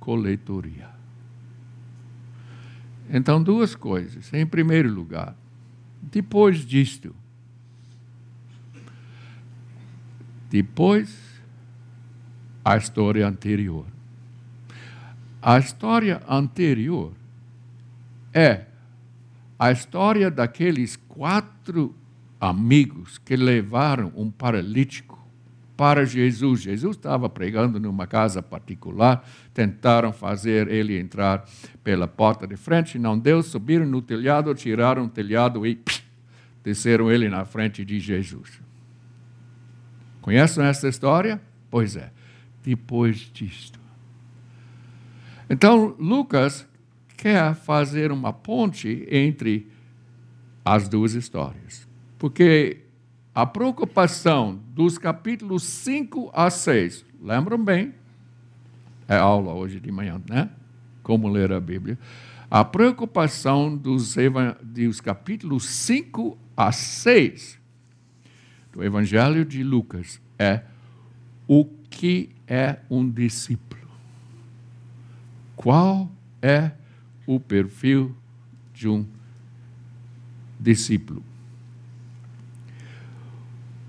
coletoria. 0.00 0.88
Então, 3.08 3.42
duas 3.42 3.74
coisas. 3.74 4.32
Em 4.32 4.46
primeiro 4.46 4.92
lugar, 4.92 5.36
depois 6.02 6.64
disto, 6.64 7.14
depois 10.48 11.40
a 12.64 12.76
história 12.76 13.26
anterior. 13.26 13.86
A 15.42 15.58
história 15.58 16.20
anterior 16.28 17.12
é 18.32 18.66
a 19.60 19.70
história 19.70 20.30
daqueles 20.30 20.96
quatro 20.96 21.94
amigos 22.40 23.18
que 23.18 23.36
levaram 23.36 24.10
um 24.16 24.30
paralítico 24.30 25.22
para 25.76 26.06
Jesus. 26.06 26.62
Jesus 26.62 26.96
estava 26.96 27.28
pregando 27.28 27.78
numa 27.78 28.06
casa 28.06 28.42
particular, 28.42 29.22
tentaram 29.52 30.14
fazer 30.14 30.66
ele 30.68 30.98
entrar 30.98 31.46
pela 31.84 32.08
porta 32.08 32.46
de 32.46 32.56
frente, 32.56 32.98
não 32.98 33.18
deu, 33.18 33.42
subiram 33.42 33.84
no 33.84 34.00
telhado, 34.00 34.54
tiraram 34.54 35.04
o 35.04 35.08
telhado 35.10 35.66
e 35.66 35.76
pss, 35.76 36.02
desceram 36.64 37.12
ele 37.12 37.28
na 37.28 37.44
frente 37.44 37.84
de 37.84 38.00
Jesus. 38.00 38.62
Conhecem 40.22 40.64
essa 40.64 40.88
história? 40.88 41.38
Pois 41.70 41.96
é. 41.96 42.10
Depois 42.64 43.30
disto. 43.30 43.78
Então, 45.50 45.94
Lucas 45.98 46.66
quer 47.20 47.54
fazer 47.54 48.10
uma 48.10 48.32
ponte 48.32 49.06
entre 49.10 49.70
as 50.64 50.88
duas 50.88 51.12
histórias. 51.12 51.86
Porque 52.18 52.78
a 53.34 53.44
preocupação 53.44 54.58
dos 54.74 54.96
capítulos 54.96 55.62
5 55.64 56.30
a 56.32 56.48
6, 56.48 57.04
lembram 57.20 57.62
bem? 57.62 57.92
É 59.06 59.18
aula 59.18 59.52
hoje 59.52 59.78
de 59.78 59.92
manhã, 59.92 60.18
né? 60.30 60.48
Como 61.02 61.28
ler 61.28 61.52
a 61.52 61.60
Bíblia. 61.60 61.98
A 62.50 62.64
preocupação 62.64 63.76
dos, 63.76 64.16
dos 64.62 65.00
capítulos 65.02 65.66
5 65.68 66.38
a 66.56 66.72
6 66.72 67.60
do 68.72 68.82
Evangelho 68.82 69.44
de 69.44 69.62
Lucas 69.62 70.18
é 70.38 70.62
o 71.46 71.66
que 71.90 72.30
é 72.46 72.78
um 72.88 73.06
discípulo. 73.10 73.90
Qual 75.54 76.10
é 76.40 76.79
o 77.34 77.38
perfil 77.38 78.14
de 78.74 78.88
um 78.88 79.06
discípulo? 80.58 81.22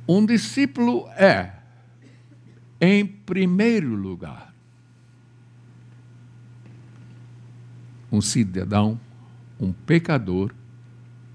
Um 0.08 0.24
discípulo 0.26 1.08
é, 1.12 1.54
em 2.80 3.06
primeiro 3.06 3.96
lugar, 3.96 4.54
um 8.12 8.22
cidadão, 8.22 9.00
um 9.60 9.72
pecador 9.72 10.54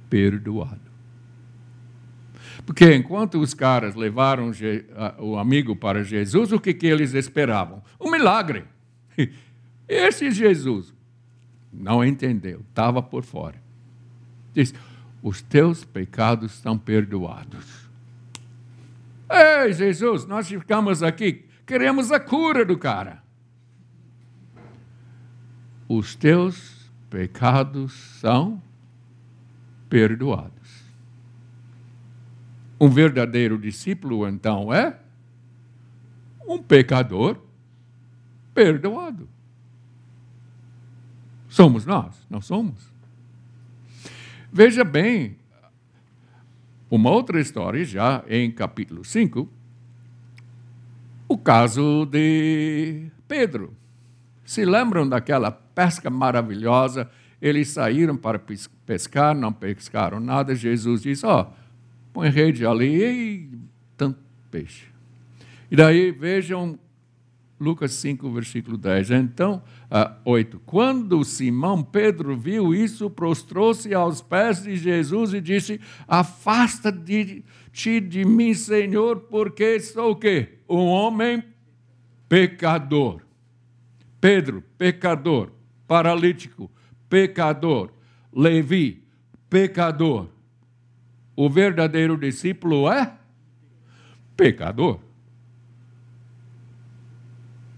perdoado. 0.09 0.87
Porque 2.65 2.95
enquanto 2.95 3.41
os 3.41 3.53
caras 3.53 3.97
levaram 3.97 4.53
o 5.19 5.37
amigo 5.37 5.75
para 5.75 6.05
Jesus, 6.05 6.53
o 6.53 6.61
que, 6.61 6.73
que 6.73 6.87
eles 6.87 7.15
esperavam? 7.15 7.83
Um 8.01 8.11
milagre. 8.11 8.65
Esse 9.89 10.31
Jesus 10.31 10.96
não 11.79 12.05
entendeu, 12.05 12.65
estava 12.69 13.03
por 13.03 13.23
fora. 13.23 13.61
Diz: 14.53 14.75
os 15.23 15.43
teus 15.43 15.85
pecados 15.85 16.55
estão 16.55 16.79
perdoados. 16.79 17.87
Ei, 19.29 19.73
Jesus, 19.73 20.25
nós 20.25 20.49
ficamos 20.49 21.03
aqui, 21.03 21.45
queremos 21.67 22.13
a 22.13 22.21
cura 22.21 22.65
do 22.65 22.79
cara. 22.79 23.23
Os 25.89 26.15
teus 26.15 26.91
pecados 27.11 27.93
são 28.21 28.63
perdoados. 29.89 30.85
Um 32.81 32.89
verdadeiro 32.89 33.59
discípulo, 33.59 34.29
então, 34.29 34.73
é 34.73 34.99
um 36.47 36.63
pecador 36.63 37.39
perdoado. 38.55 39.29
Somos 41.57 41.87
nós, 41.87 42.15
não 42.29 42.43
somos? 42.43 42.93
Veja 44.53 44.85
bem, 44.85 45.39
uma 46.91 47.11
outra 47.11 47.41
história, 47.41 47.83
já 47.83 48.23
em 48.29 48.51
capítulo 48.51 49.03
5, 49.03 49.49
o 51.27 51.39
caso 51.39 52.05
de 52.05 53.07
Pedro. 53.27 53.73
Se 54.45 54.67
lembram 54.67 55.09
daquela 55.09 55.51
pesca 55.51 56.11
maravilhosa? 56.11 57.11
Eles 57.41 57.69
saíram 57.69 58.19
para 58.19 58.39
pescar, 58.85 59.35
não 59.35 59.51
pescaram 59.51 60.21
nada. 60.21 60.55
Jesus 60.55 61.01
disse: 61.01 61.25
Ó, 61.25 61.41
oh, 61.41 61.47
põe 62.13 62.29
rede 62.29 62.67
ali 62.67 63.03
e 63.03 63.51
tanto 63.97 64.19
peixe. 64.51 64.89
E 65.71 65.77
daí 65.77 66.11
vejam 66.11 66.79
Lucas 67.59 67.93
5, 67.95 68.31
versículo 68.31 68.77
10. 68.77 69.11
Então, 69.13 69.63
uh, 69.91 70.15
8. 70.25 70.61
Quando 70.67 71.25
Simão 71.25 71.83
Pedro 71.83 72.37
viu 72.37 72.75
isso, 72.75 73.09
prostrou-se 73.09 73.93
aos 73.95 74.21
pés 74.21 74.63
de 74.63 74.77
Jesus 74.77 75.33
e 75.33 75.41
disse: 75.41 75.81
Afasta-te 76.07 77.45
de 78.01 78.25
mim, 78.25 78.55
Senhor, 78.55 79.21
porque 79.21 79.81
sou 79.81 80.13
o 80.13 80.17
quê? 80.17 80.59
Um 80.69 80.87
homem 80.87 81.43
pecador. 82.29 83.23
Pedro, 84.21 84.63
pecador. 84.77 85.51
Paralítico, 85.87 86.71
pecador. 87.09 87.91
Levi, 88.33 89.03
pecador. 89.49 90.29
O 91.35 91.49
verdadeiro 91.49 92.19
discípulo 92.19 92.91
é 92.91 93.17
pecador. 94.37 95.06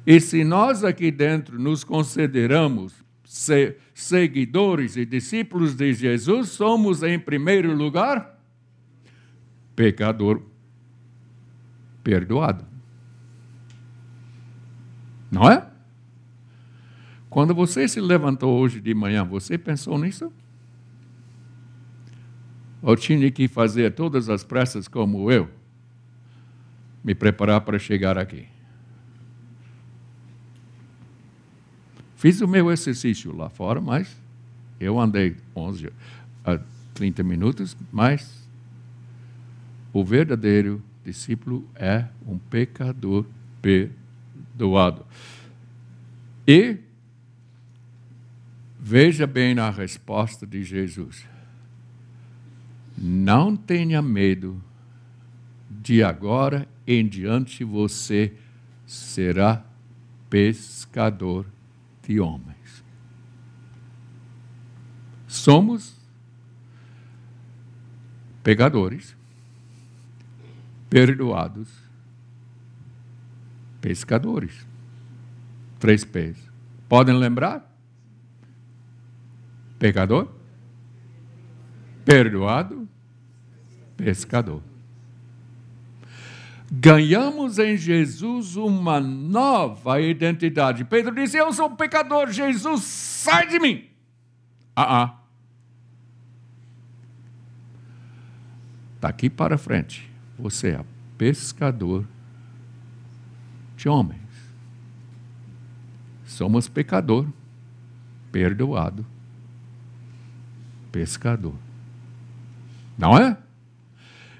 E 0.08 0.22
se 0.22 0.42
nós 0.42 0.84
aqui 0.84 1.10
dentro 1.10 1.58
nos 1.58 1.84
consideramos 1.84 2.94
seguidores 3.92 4.96
e 4.96 5.04
discípulos 5.04 5.74
de 5.74 5.92
Jesus, 5.92 6.48
somos, 6.48 7.02
em 7.02 7.18
primeiro 7.18 7.74
lugar, 7.74 8.40
pecador 9.76 10.40
perdoado. 12.02 12.64
Não 15.30 15.46
é? 15.46 15.70
Quando 17.28 17.54
você 17.54 17.86
se 17.86 18.00
levantou 18.00 18.58
hoje 18.58 18.80
de 18.80 18.94
manhã, 18.94 19.22
você 19.22 19.58
pensou 19.58 19.98
nisso? 19.98 20.32
Ou 22.80 22.96
tinha 22.96 23.30
que 23.30 23.46
fazer 23.46 23.94
todas 23.94 24.30
as 24.30 24.42
pressas 24.42 24.88
como 24.88 25.30
eu? 25.30 25.50
Me 27.04 27.14
preparar 27.14 27.60
para 27.60 27.78
chegar 27.78 28.16
aqui? 28.16 28.48
Fiz 32.18 32.40
o 32.40 32.48
meu 32.48 32.68
exercício 32.72 33.32
lá 33.32 33.48
fora, 33.48 33.80
mas 33.80 34.20
eu 34.80 34.98
andei 34.98 35.36
11 35.54 35.92
a 36.44 36.58
30 36.92 37.22
minutos, 37.22 37.76
mas 37.92 38.44
o 39.92 40.04
verdadeiro 40.04 40.82
discípulo 41.04 41.64
é 41.76 42.06
um 42.26 42.36
pecador 42.36 43.24
perdoado. 43.62 45.06
E 46.44 46.78
veja 48.80 49.24
bem 49.24 49.56
a 49.60 49.70
resposta 49.70 50.44
de 50.44 50.64
Jesus. 50.64 51.24
Não 52.96 53.54
tenha 53.54 54.02
medo, 54.02 54.60
de 55.70 56.02
agora 56.02 56.66
em 56.84 57.06
diante 57.06 57.62
você 57.62 58.34
será 58.84 59.64
pescador 60.28 61.46
de 62.08 62.18
homens. 62.20 62.82
Somos 65.26 65.94
pegadores, 68.42 69.14
perdoados, 70.88 71.68
pescadores. 73.82 74.66
Três 75.78 76.02
P's. 76.02 76.50
Podem 76.88 77.14
lembrar? 77.14 77.70
Pecador, 79.78 80.34
perdoado, 82.06 82.88
pescador 83.98 84.62
ganhamos 86.70 87.58
em 87.58 87.76
Jesus 87.76 88.56
uma 88.56 89.00
nova 89.00 90.00
identidade. 90.00 90.84
Pedro 90.84 91.14
disse: 91.14 91.36
Eu 91.36 91.52
sou 91.52 91.70
pecador, 91.70 92.30
Jesus, 92.30 92.82
sai 92.82 93.46
de 93.46 93.58
mim. 93.58 93.88
Ah, 94.76 95.02
ah. 95.02 95.18
Daqui 99.00 99.30
para 99.30 99.56
frente, 99.56 100.10
você 100.38 100.70
é 100.70 100.84
pescador 101.16 102.04
de 103.76 103.88
homens. 103.88 104.20
Somos 106.26 106.68
pecador, 106.68 107.26
perdoado, 108.30 109.06
pescador. 110.92 111.54
Não 112.96 113.16
é? 113.16 113.36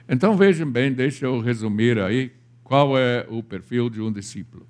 Então 0.08 0.36
vejam 0.36 0.70
bem, 0.70 0.92
deixa 0.92 1.26
eu 1.26 1.38
resumir 1.40 1.98
aí 1.98 2.32
qual 2.64 2.96
é 2.96 3.26
o 3.28 3.42
perfil 3.42 3.90
de 3.90 4.00
um 4.00 4.10
discípulo. 4.10 4.66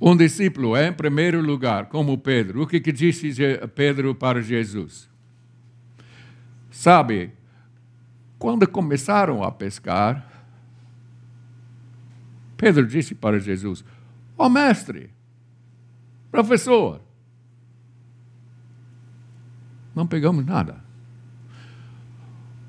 Um 0.00 0.16
discípulo 0.16 0.76
é, 0.76 0.88
em 0.88 0.92
primeiro 0.92 1.40
lugar, 1.40 1.86
como 1.86 2.18
Pedro. 2.18 2.62
O 2.62 2.66
que, 2.66 2.80
que 2.80 2.92
disse 2.92 3.32
Pedro 3.74 4.14
para 4.14 4.40
Jesus? 4.40 5.08
Sabe, 6.70 7.32
quando 8.38 8.68
começaram 8.68 9.42
a 9.42 9.50
pescar, 9.50 10.24
Pedro 12.56 12.86
disse 12.86 13.14
para 13.14 13.40
Jesus: 13.40 13.84
Ó 14.36 14.46
oh, 14.46 14.48
mestre, 14.48 15.10
professor, 16.30 17.00
não 19.94 20.06
pegamos 20.06 20.44
nada. 20.44 20.87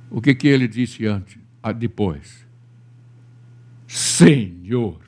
O 0.09 0.21
que, 0.21 0.33
que 0.33 0.47
ele 0.47 0.67
disse 0.67 1.05
antes, 1.05 1.37
ah, 1.61 1.71
depois? 1.71 2.45
Senhor. 3.87 4.99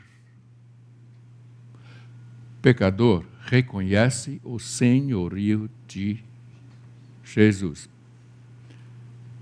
Pecador 2.62 3.26
reconhece 3.46 4.40
o 4.44 4.60
senhorio 4.60 5.70
de 5.88 6.24
Jesus. 7.24 7.90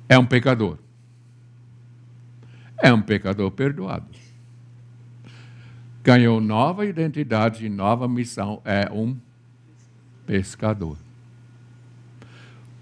É 0.07 0.17
um 0.17 0.25
pecador. 0.25 0.79
É 2.81 2.93
um 2.93 3.01
pecador 3.01 3.51
perdoado. 3.51 4.07
Ganhou 6.01 6.39
nova 6.39 6.85
identidade 6.85 7.67
nova 7.67 8.07
missão. 8.07 8.61
É 8.63 8.89
um 8.91 9.17
pescador. 10.25 10.97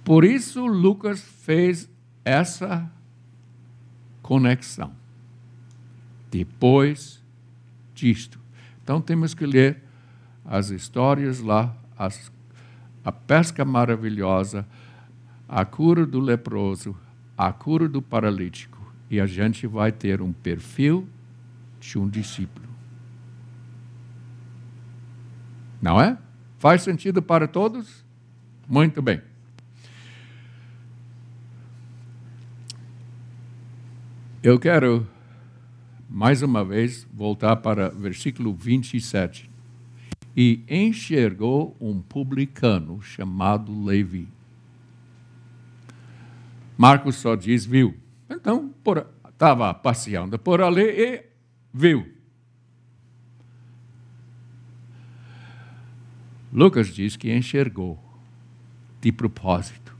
Por 0.03 0.23
isso, 0.23 0.65
Lucas 0.65 1.21
fez 1.21 1.89
essa 2.27 2.91
conexão. 4.21 4.91
Depois 6.29 7.23
disto. 7.95 8.37
Então, 8.83 8.99
temos 8.99 9.33
que 9.33 9.45
ler 9.45 9.81
as 10.45 10.69
histórias 10.69 11.39
lá, 11.39 11.73
as, 11.97 12.29
a 13.03 13.11
pesca 13.11 13.63
maravilhosa, 13.63 14.67
a 15.47 15.63
cura 15.63 16.05
do 16.05 16.19
leproso, 16.19 16.95
a 17.37 17.53
cura 17.53 17.87
do 17.87 18.01
paralítico, 18.01 18.77
e 19.09 19.21
a 19.21 19.25
gente 19.25 19.65
vai 19.65 19.91
ter 19.91 20.21
um 20.21 20.33
perfil 20.33 21.07
de 21.79 21.97
um 21.97 22.09
discípulo. 22.09 22.67
Não 25.81 26.01
é? 26.01 26.17
Faz 26.57 26.81
sentido 26.81 27.21
para 27.21 27.47
todos? 27.47 28.03
Muito 28.67 29.01
bem. 29.01 29.21
Eu 34.43 34.59
quero, 34.59 35.07
mais 36.07 36.43
uma 36.43 36.63
vez, 36.63 37.07
voltar 37.11 37.55
para 37.55 37.89
versículo 37.89 38.53
27. 38.53 39.49
E 40.35 40.63
enxergou 40.69 41.75
um 41.81 41.99
publicano 41.99 43.01
chamado 43.01 43.83
Levi. 43.83 44.27
Marcos 46.77 47.15
só 47.15 47.33
diz 47.33 47.65
viu. 47.65 47.97
Então, 48.29 48.71
estava 49.27 49.73
passeando 49.73 50.37
por 50.37 50.61
ali 50.61 50.83
e 50.83 51.25
viu. 51.73 52.07
Lucas 56.53 56.93
diz 56.93 57.17
que 57.17 57.35
enxergou 57.35 57.99
de 59.01 59.11
propósito. 59.11 59.96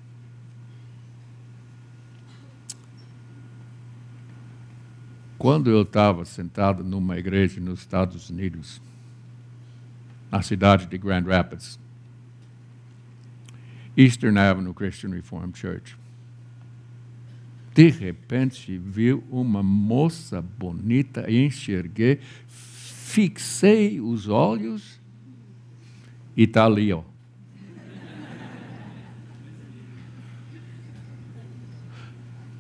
Quando 5.48 5.70
eu 5.70 5.84
estava 5.84 6.26
sentado 6.26 6.84
numa 6.84 7.18
igreja 7.18 7.62
nos 7.62 7.80
Estados 7.80 8.30
Unidos, 8.30 8.82
na 10.30 10.42
cidade 10.42 10.88
de 10.88 10.98
Grand 10.98 11.24
Rapids, 11.24 11.80
Eastern 13.96 14.38
Avenue 14.38 14.74
Christian 14.74 15.12
Reformed 15.12 15.58
Church, 15.58 15.98
de 17.74 17.88
repente 17.88 18.78
vi 18.78 19.14
uma 19.32 19.64
moça 19.64 20.42
bonita, 20.42 21.32
enxerguei, 21.32 22.20
fixei 22.46 24.02
os 24.02 24.28
olhos 24.28 25.00
e 26.36 26.44
está 26.44 26.66
ali, 26.66 26.92
ó. 26.92 27.06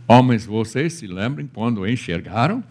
Homens, 0.07 0.45
vocês 0.45 0.93
se 0.93 1.05
lembram 1.05 1.45
quando 1.47 1.85
enxergaram? 1.85 2.63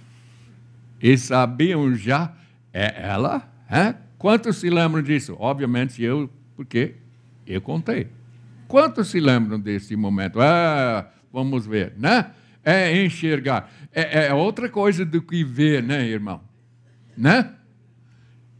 E 1.06 1.16
sabiam 1.16 1.94
já, 1.94 2.34
é 2.72 3.00
ela? 3.00 3.48
É? 3.70 3.94
Quantos 4.18 4.56
se 4.56 4.68
lembram 4.68 5.00
disso? 5.00 5.36
Obviamente 5.38 6.02
eu, 6.02 6.28
porque 6.56 6.96
eu 7.46 7.60
contei. 7.60 8.08
Quantos 8.66 9.06
se 9.06 9.20
lembram 9.20 9.60
desse 9.60 9.94
momento? 9.94 10.40
Ah, 10.40 11.08
vamos 11.32 11.64
ver, 11.64 11.92
né? 11.96 12.32
É 12.64 13.04
enxergar. 13.04 13.70
É, 13.92 14.26
é 14.26 14.34
outra 14.34 14.68
coisa 14.68 15.04
do 15.04 15.22
que 15.22 15.44
ver, 15.44 15.80
né, 15.80 16.04
irmão? 16.04 16.40
Né? 17.16 17.54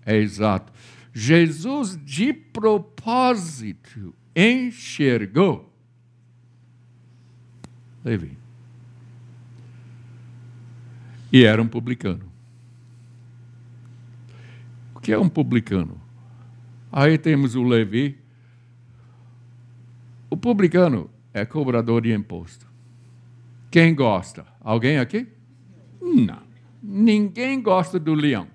É 0.05 0.15
exato. 0.15 0.73
Jesus, 1.13 1.99
de 2.05 2.33
propósito, 2.33 4.15
enxergou 4.37 5.75
Levi 8.05 8.39
e 11.33 11.45
era 11.45 11.61
um 11.61 11.69
publicano. 11.69 12.36
Que 15.07 15.13
é 15.13 15.19
um 15.21 15.29
publicano? 15.29 16.01
Aí 16.91 17.17
temos 17.17 17.55
o 17.55 17.63
Levi. 17.63 18.19
O 20.29 20.37
publicano 20.37 21.09
é 21.33 21.47
cobrador 21.47 22.03
de 22.03 22.13
imposto. 22.13 22.67
Quem 23.71 23.95
gosta? 23.95 24.45
Alguém 24.61 24.99
aqui? 24.99 25.29
Não. 26.03 26.43
Ninguém 26.83 27.63
gosta 27.63 28.01
do 28.01 28.15
leão. 28.15 28.49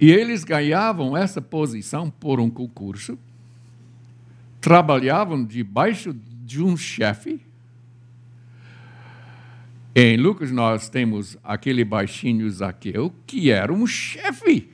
E 0.00 0.10
eles 0.10 0.42
ganhavam 0.42 1.14
essa 1.14 1.42
posição 1.42 2.08
por 2.08 2.40
um 2.40 2.48
concurso, 2.48 3.18
trabalhavam 4.58 5.44
debaixo 5.44 6.14
de 6.14 6.62
um 6.62 6.78
chefe, 6.78 7.45
em 9.98 10.18
Lucas, 10.18 10.52
nós 10.52 10.90
temos 10.90 11.38
aquele 11.42 11.82
baixinho 11.82 12.50
Zaqueu, 12.50 13.14
que 13.26 13.50
era 13.50 13.72
um 13.72 13.86
chefe 13.86 14.68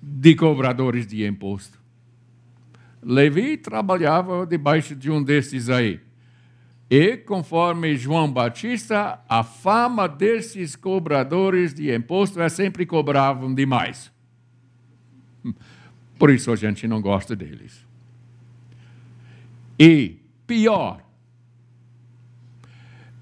de 0.00 0.34
cobradores 0.34 1.06
de 1.06 1.26
imposto. 1.26 1.78
Levi 3.02 3.58
trabalhava 3.58 4.46
debaixo 4.46 4.96
de 4.96 5.10
um 5.10 5.22
desses 5.22 5.68
aí. 5.68 6.00
E, 6.88 7.18
conforme 7.18 7.94
João 7.94 8.32
Batista, 8.32 9.20
a 9.28 9.42
fama 9.44 10.08
desses 10.08 10.74
cobradores 10.76 11.74
de 11.74 11.94
imposto 11.94 12.40
é 12.40 12.48
sempre 12.48 12.86
cobravam 12.86 13.54
demais. 13.54 14.10
Por 16.18 16.30
isso 16.30 16.50
a 16.50 16.56
gente 16.56 16.88
não 16.88 17.02
gosta 17.02 17.36
deles. 17.36 17.86
E, 19.78 20.16
pior, 20.46 21.04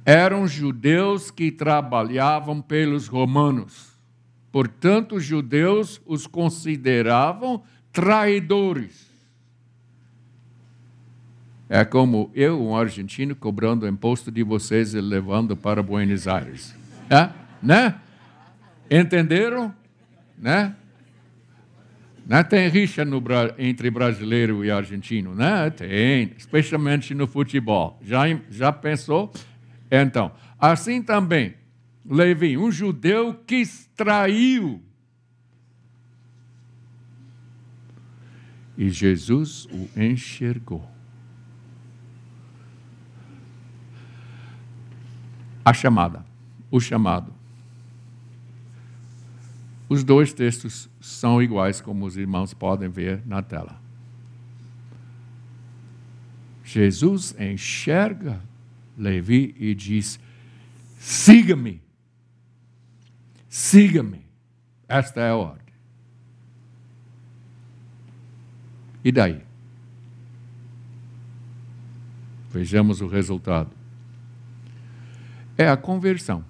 eram 0.04 0.46
judeus 0.46 1.30
que 1.30 1.50
trabalhavam 1.50 2.60
pelos 2.60 3.06
romanos. 3.06 3.90
Portanto, 4.50 5.16
os 5.16 5.24
judeus 5.24 6.00
os 6.06 6.26
consideravam 6.26 7.62
traidores. 7.92 9.08
É 11.68 11.84
como 11.84 12.30
eu, 12.34 12.60
um 12.60 12.76
argentino, 12.76 13.36
cobrando 13.36 13.86
imposto 13.86 14.30
de 14.30 14.42
vocês 14.42 14.92
e 14.92 15.00
levando 15.00 15.56
para 15.56 15.82
Buenos 15.82 16.26
Aires. 16.26 16.74
É? 17.08 17.30
Né? 17.62 17.94
Entenderam? 18.90 19.72
Né? 20.36 20.74
Né? 22.26 22.42
Tem 22.42 22.68
rixa 22.68 23.04
no, 23.04 23.22
entre 23.56 23.88
brasileiro 23.88 24.64
e 24.64 24.70
argentino, 24.70 25.34
né? 25.34 25.70
Tem, 25.70 26.32
especialmente 26.36 27.14
no 27.14 27.26
futebol. 27.26 27.98
Já, 28.02 28.22
já 28.50 28.72
pensou? 28.72 29.32
Então, 29.90 30.32
assim 30.58 31.02
também, 31.02 31.54
Levi, 32.04 32.56
um 32.56 32.70
judeu 32.70 33.34
que 33.34 33.56
extraiu. 33.56 34.82
E 38.78 38.88
Jesus 38.88 39.66
o 39.66 39.90
enxergou. 40.00 40.88
A 45.64 45.72
chamada, 45.74 46.24
o 46.70 46.80
chamado. 46.80 47.34
Os 49.88 50.04
dois 50.04 50.32
textos 50.32 50.88
são 51.00 51.42
iguais, 51.42 51.80
como 51.80 52.06
os 52.06 52.16
irmãos 52.16 52.54
podem 52.54 52.88
ver 52.88 53.26
na 53.26 53.42
tela. 53.42 53.78
Jesus 56.64 57.34
enxerga 57.38 58.40
Levi 59.00 59.54
e 59.58 59.74
diz: 59.74 60.20
siga-me, 60.98 61.80
siga-me. 63.48 64.20
Esta 64.86 65.20
é 65.20 65.30
a 65.30 65.36
ordem. 65.36 65.74
E 69.02 69.10
daí? 69.10 69.42
Vejamos 72.50 73.00
o 73.00 73.06
resultado. 73.06 73.70
É 75.56 75.68
a 75.68 75.76
conversão. 75.76 76.44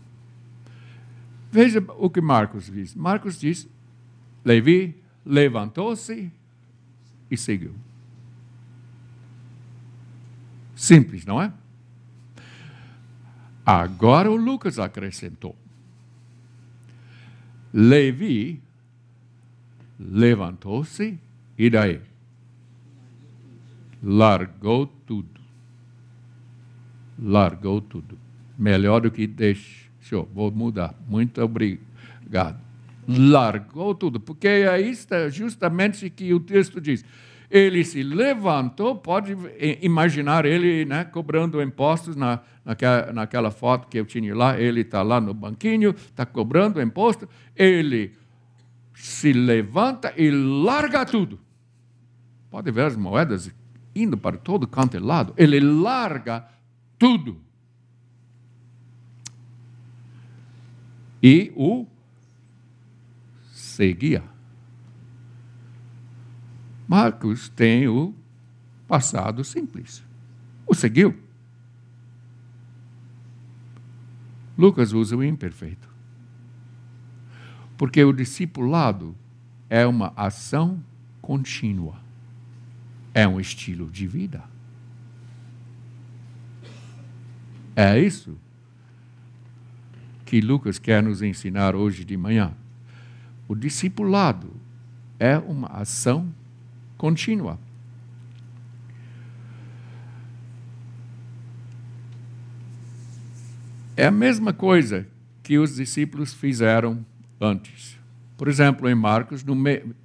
Veja 1.53 1.85
o 1.99 2.11
que 2.11 2.21
Marcos 2.21 2.67
diz. 2.67 2.95
Marcos 2.95 3.39
diz: 3.39 3.69
Levi 4.45 4.97
levantou-se 5.25 6.33
e 7.31 7.37
seguiu. 7.37 7.75
Simples, 10.75 11.27
não 11.27 11.41
é? 11.41 11.53
Agora 13.65 14.31
o 14.31 14.37
Lucas 14.37 14.79
acrescentou. 14.79 15.55
Levi 17.73 18.61
levantou-se 19.99 21.19
e 21.59 21.71
daí? 21.71 22.01
Largou 24.03 24.87
tudo. 24.87 25.41
Largou 27.19 27.81
tudo. 27.81 28.19
Melhor 28.59 29.03
do 29.03 29.11
que 29.11 29.27
deixou. 29.27 30.29
Vou 30.35 30.51
mudar. 30.51 30.95
Muito 31.07 31.41
obrigado. 31.43 32.59
Largou 33.07 33.95
tudo. 33.95 34.19
Porque 34.19 34.49
é 34.49 34.81
isso 34.81 35.07
justamente 35.31 36.09
que 36.09 36.33
o 36.33 36.41
texto 36.41 36.81
diz 36.81 37.05
ele 37.51 37.85
se 37.85 38.03
levantou, 38.03 38.95
pode 38.95 39.37
imaginar 39.83 40.47
ele 40.47 40.85
né, 40.85 41.05
cobrando 41.05 41.61
impostos 41.61 42.15
na, 42.15 42.41
naquela, 42.65 43.13
naquela 43.13 43.51
foto 43.51 43.89
que 43.89 43.99
eu 43.99 44.07
tinha 44.07 44.35
lá, 44.35 44.59
ele 44.59 44.83
está 44.83 45.03
lá 45.03 45.21
no 45.21 45.35
banquinho, 45.35 45.91
está 45.91 46.25
cobrando 46.25 46.81
imposto, 46.81 47.29
ele 47.57 48.15
se 48.95 49.33
levanta 49.33 50.15
e 50.17 50.31
larga 50.31 51.05
tudo. 51.05 51.41
Pode 52.51 52.71
ver 52.71 52.87
as 52.87 52.97
moedas 52.97 53.53
indo 53.95 54.17
para 54.17 54.37
todo 54.37 54.69
canto 54.69 54.97
e 54.97 55.01
lado, 55.01 55.35
ele 55.37 55.59
larga 55.59 56.47
tudo. 56.99 57.41
E 61.21 61.53
o 61.57 61.85
seguia. 63.53 64.23
Marcos 66.91 67.49
tem 67.49 67.87
o 67.87 68.13
passado 68.89 69.45
simples. 69.45 70.03
O 70.67 70.75
seguiu. 70.75 71.17
Lucas 74.59 74.93
usa 74.93 75.17
o 75.17 75.23
imperfeito. 75.23 75.89
Porque 77.79 78.03
o 78.03 78.13
discipulado 78.13 79.15
é 79.69 79.87
uma 79.87 80.13
ação 80.17 80.83
contínua. 81.23 81.95
É 83.15 83.25
um 83.29 83.39
estilo 83.39 83.89
de 83.89 84.09
vida. 84.09 84.43
É 87.77 88.01
isso 88.01 88.37
que 90.25 90.41
Lucas 90.41 90.77
quer 90.81 91.01
nos 91.05 91.23
ensinar 91.23 91.77
hoje 91.77 92.05
de 92.05 92.17
manhã. 92.17 92.53
O 93.47 93.55
discipulado 93.55 94.51
é 95.21 95.39
uma 95.39 95.69
ação 95.69 96.35
contínua. 97.01 97.59
É 103.97 104.05
a 104.05 104.11
mesma 104.11 104.53
coisa 104.53 105.07
que 105.43 105.57
os 105.57 105.77
discípulos 105.77 106.35
fizeram 106.35 107.03
antes. 107.41 107.99
Por 108.37 108.49
exemplo, 108.49 108.87
em 108.87 108.95
Marcos 108.95 109.43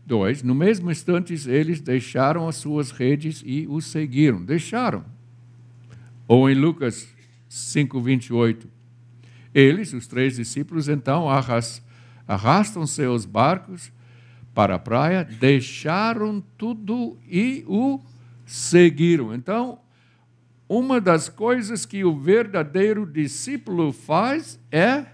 2, 0.05 0.41
no 0.41 0.55
mesmo 0.55 0.89
instante 0.89 1.33
eles 1.49 1.81
deixaram 1.81 2.47
as 2.47 2.55
suas 2.55 2.91
redes 2.91 3.43
e 3.45 3.67
os 3.69 3.87
seguiram. 3.87 4.41
Deixaram. 4.41 5.03
Ou 6.25 6.49
em 6.49 6.55
Lucas 6.55 7.13
5, 7.49 7.99
28. 7.99 8.69
Eles, 9.53 9.91
os 9.91 10.07
três 10.07 10.37
discípulos, 10.37 10.87
então 10.87 11.27
arrastam 12.25 12.87
seus 12.87 13.25
barcos 13.25 13.91
para 14.55 14.75
a 14.75 14.79
praia, 14.79 15.23
deixaram 15.23 16.41
tudo 16.57 17.19
e 17.29 17.63
o 17.67 17.99
seguiram. 18.45 19.35
Então, 19.35 19.79
uma 20.67 20.99
das 20.99 21.29
coisas 21.29 21.85
que 21.85 22.03
o 22.03 22.17
verdadeiro 22.17 23.05
discípulo 23.05 23.91
faz 23.91 24.57
é 24.71 25.05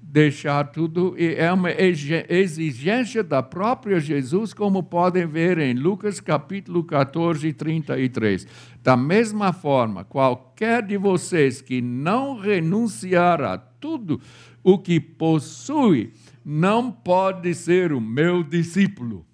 deixar 0.00 0.64
tudo, 0.72 1.14
e 1.18 1.34
é 1.34 1.52
uma 1.52 1.68
exigência 1.70 3.22
da 3.22 3.42
própria 3.42 4.00
Jesus, 4.00 4.54
como 4.54 4.82
podem 4.82 5.26
ver 5.26 5.58
em 5.58 5.74
Lucas 5.74 6.20
capítulo 6.20 6.82
14, 6.82 7.52
33. 7.52 8.46
Da 8.82 8.96
mesma 8.96 9.52
forma, 9.52 10.04
qualquer 10.04 10.82
de 10.82 10.96
vocês 10.96 11.60
que 11.60 11.82
não 11.82 12.38
renunciar 12.38 13.42
a 13.42 13.58
tudo 13.58 14.18
o 14.64 14.78
que 14.78 14.98
possui, 14.98 16.12
não 16.48 16.92
pode 16.92 17.52
ser 17.56 17.92
o 17.92 18.00
meu 18.00 18.44
discípulo. 18.44 19.26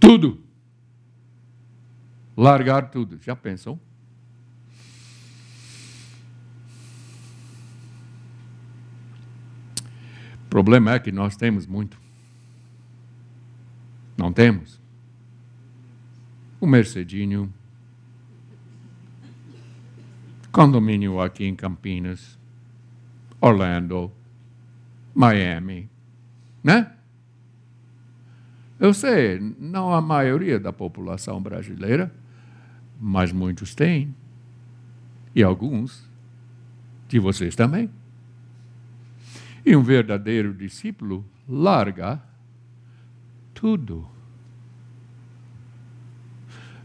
Tudo. 0.00 0.42
Largar 2.34 2.90
tudo. 2.90 3.20
Já 3.22 3.36
pensam? 3.36 3.78
O 10.46 10.48
problema 10.48 10.94
é 10.94 10.98
que 10.98 11.12
nós 11.12 11.36
temos 11.36 11.66
muito. 11.66 12.00
Não 14.16 14.32
temos. 14.32 14.80
O 16.58 16.66
Mercedinho, 16.66 17.52
condomínio 20.52 21.20
aqui 21.20 21.44
em 21.44 21.54
Campinas, 21.54 22.38
Orlando, 23.40 24.12
Miami, 25.14 25.88
né? 26.62 26.92
Eu 28.78 28.94
sei, 28.94 29.38
não 29.58 29.92
a 29.92 30.00
maioria 30.00 30.58
da 30.58 30.72
população 30.72 31.40
brasileira, 31.40 32.12
mas 32.98 33.32
muitos 33.32 33.74
têm. 33.74 34.14
E 35.34 35.42
alguns 35.42 36.08
de 37.06 37.18
vocês 37.18 37.54
também. 37.54 37.90
E 39.64 39.76
um 39.76 39.82
verdadeiro 39.82 40.54
discípulo 40.54 41.24
larga 41.46 42.22
tudo. 43.52 44.08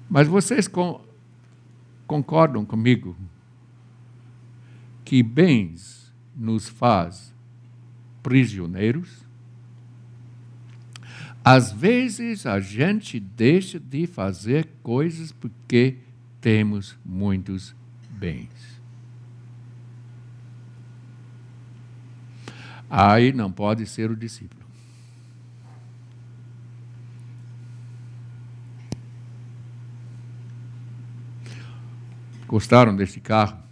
Mas 0.10 0.28
vocês 0.28 0.70
concordam 2.06 2.66
comigo 2.66 3.16
que 5.06 5.22
bens 5.22 6.12
nos 6.36 6.68
faz 6.68 7.34
prisioneiros, 8.24 9.24
às 11.44 11.72
vezes 11.72 12.48
a 12.48 12.60
gente 12.60 13.20
deixa 13.20 13.80
de 13.80 14.08
fazer 14.08 14.68
coisas 14.82 15.32
porque 15.32 16.00
temos 16.42 16.98
muitos 17.06 17.76
bens. 18.10 18.50
Aí 22.90 23.32
não 23.32 23.52
pode 23.52 23.86
ser 23.86 24.10
o 24.10 24.16
discípulo. 24.16 24.66
Gostaram 32.48 32.96
desse 32.96 33.20
carro? 33.20 33.65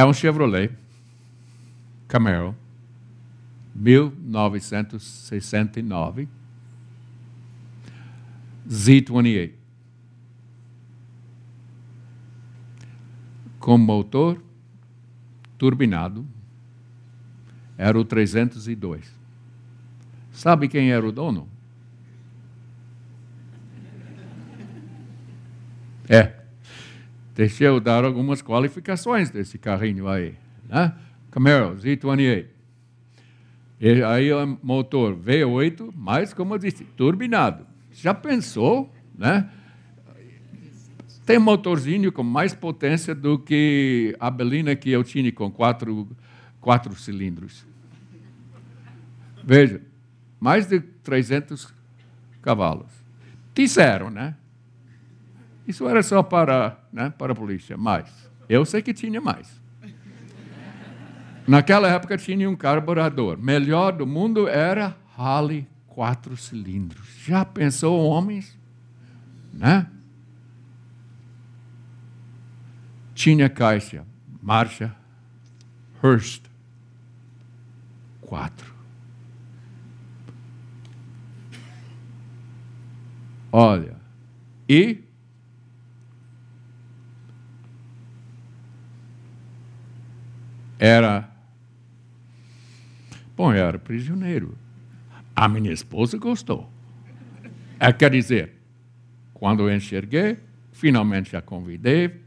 É 0.00 0.04
um 0.04 0.12
Chevrolet 0.14 0.72
Camaro 2.08 2.56
1969 3.74 6.26
Z28 8.66 9.52
com 13.58 13.76
motor 13.76 14.42
turbinado 15.58 16.26
era 17.76 18.00
o 18.00 18.04
302. 18.06 19.14
Sabe 20.32 20.66
quem 20.66 20.92
era 20.92 21.06
o 21.06 21.12
dono? 21.12 21.46
É. 26.08 26.39
Deixa 27.40 27.64
eu 27.64 27.80
dar 27.80 28.04
algumas 28.04 28.42
qualificações 28.42 29.30
desse 29.30 29.56
carrinho 29.56 30.06
aí. 30.06 30.34
Né? 30.68 30.94
Camaro 31.30 31.74
Z28. 31.74 32.44
E 33.80 34.02
aí 34.02 34.30
o 34.30 34.58
motor 34.62 35.16
V8, 35.16 35.90
mas 35.96 36.34
como 36.34 36.52
eu 36.52 36.58
disse, 36.58 36.84
turbinado. 36.84 37.66
Já 37.92 38.12
pensou, 38.12 38.94
né? 39.16 39.48
Tem 41.24 41.38
um 41.38 41.40
motorzinho 41.40 42.12
com 42.12 42.22
mais 42.22 42.52
potência 42.52 43.14
do 43.14 43.38
que 43.38 44.14
a 44.20 44.30
Belina 44.30 44.76
que 44.76 44.90
eu 44.90 45.02
tinha 45.02 45.32
com 45.32 45.50
quatro, 45.50 46.14
quatro 46.60 46.94
cilindros. 46.94 47.66
Veja, 49.42 49.80
mais 50.38 50.66
de 50.66 50.78
300 50.78 51.72
cavalos. 52.42 52.92
Disseram, 53.54 54.10
né? 54.10 54.36
Isso 55.70 55.88
era 55.88 56.02
só 56.02 56.20
para, 56.20 56.76
né, 56.92 57.14
para 57.16 57.32
a 57.32 57.36
polícia, 57.36 57.76
mas 57.76 58.28
eu 58.48 58.64
sei 58.64 58.82
que 58.82 58.92
tinha 58.92 59.20
mais. 59.20 59.60
Naquela 61.46 61.88
época 61.88 62.18
tinha 62.18 62.50
um 62.50 62.56
carburador. 62.56 63.38
Melhor 63.38 63.92
do 63.92 64.04
mundo 64.04 64.48
era 64.48 64.96
Harley 65.16 65.68
quatro 65.86 66.36
cilindros. 66.36 67.06
Já 67.24 67.44
pensou, 67.44 68.00
homens? 68.00 68.58
Né? 69.52 69.86
Tinha 73.14 73.48
caixa, 73.48 74.04
marcha, 74.42 74.92
Hurst, 76.02 76.42
quatro. 78.20 78.74
Olha, 83.52 83.96
e 84.68 85.09
era. 90.80 91.30
Bom, 93.36 93.52
eu 93.52 93.66
era 93.66 93.78
prisioneiro. 93.78 94.56
A 95.36 95.46
minha 95.46 95.70
esposa 95.70 96.16
gostou. 96.16 96.70
É, 97.78 97.92
quer 97.92 98.10
dizer, 98.10 98.54
quando 99.34 99.68
eu 99.68 99.74
enxerguei, 99.74 100.38
finalmente 100.72 101.36
a 101.36 101.42
convidei. 101.42 102.20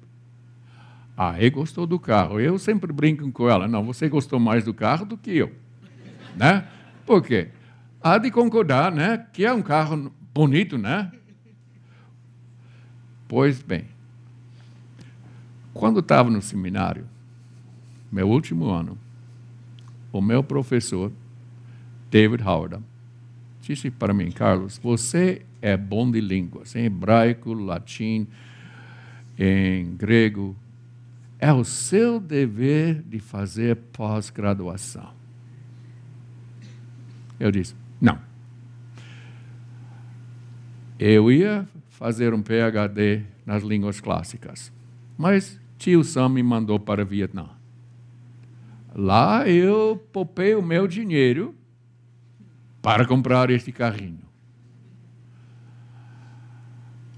Aí 1.17 1.49
gostou 1.49 1.87
do 1.87 1.99
carro. 1.99 2.39
Eu 2.39 2.59
sempre 2.59 2.93
brinco 2.93 3.29
com 3.31 3.49
ela: 3.49 3.67
não, 3.67 3.83
você 3.83 4.07
gostou 4.07 4.39
mais 4.39 4.63
do 4.63 4.73
carro 4.73 5.05
do 5.05 5.17
que 5.17 5.35
eu. 5.35 5.51
Né? 6.35 6.67
Por 7.05 7.23
quê? 7.23 7.49
Há 8.01 8.17
de 8.17 8.29
concordar, 8.29 8.91
né? 8.91 9.25
Que 9.33 9.45
é 9.45 9.53
um 9.53 9.61
carro 9.61 10.11
bonito, 10.33 10.77
né? 10.77 11.11
Pois 13.27 13.61
bem, 13.63 13.85
quando 15.73 15.99
estava 16.01 16.29
no 16.29 16.41
seminário, 16.41 17.07
meu 18.13 18.29
último 18.29 18.69
ano, 18.69 18.95
o 20.11 20.21
meu 20.21 20.43
professor, 20.43 21.11
David 22.11 22.43
Howard, 22.43 22.77
disse 23.59 23.89
para 23.89 24.13
mim, 24.13 24.29
Carlos, 24.29 24.77
você 24.77 25.41
é 25.59 25.75
bom 25.75 26.09
de 26.11 26.21
línguas, 26.21 26.75
em 26.75 26.85
hebraico, 26.85 27.53
latim, 27.53 28.27
em 29.37 29.95
grego. 29.95 30.55
É 31.39 31.51
o 31.51 31.63
seu 31.63 32.19
dever 32.19 33.01
de 33.01 33.17
fazer 33.17 33.77
pós-graduação. 33.91 35.11
Eu 37.39 37.51
disse, 37.51 37.75
não. 37.99 38.19
Eu 40.99 41.31
ia 41.31 41.67
fazer 41.89 42.31
um 42.31 42.43
PhD 42.43 43.23
nas 43.43 43.63
línguas 43.63 43.99
clássicas, 43.99 44.71
mas 45.17 45.59
tio 45.79 46.03
Sam 46.03 46.29
me 46.29 46.43
mandou 46.43 46.79
para 46.79 47.01
o 47.01 47.05
Vietnã. 47.05 47.49
Lá 48.95 49.47
eu 49.49 50.01
poupei 50.11 50.53
o 50.53 50.61
meu 50.61 50.87
dinheiro 50.87 51.55
para 52.81 53.05
comprar 53.05 53.49
este 53.49 53.71
carrinho. 53.71 54.21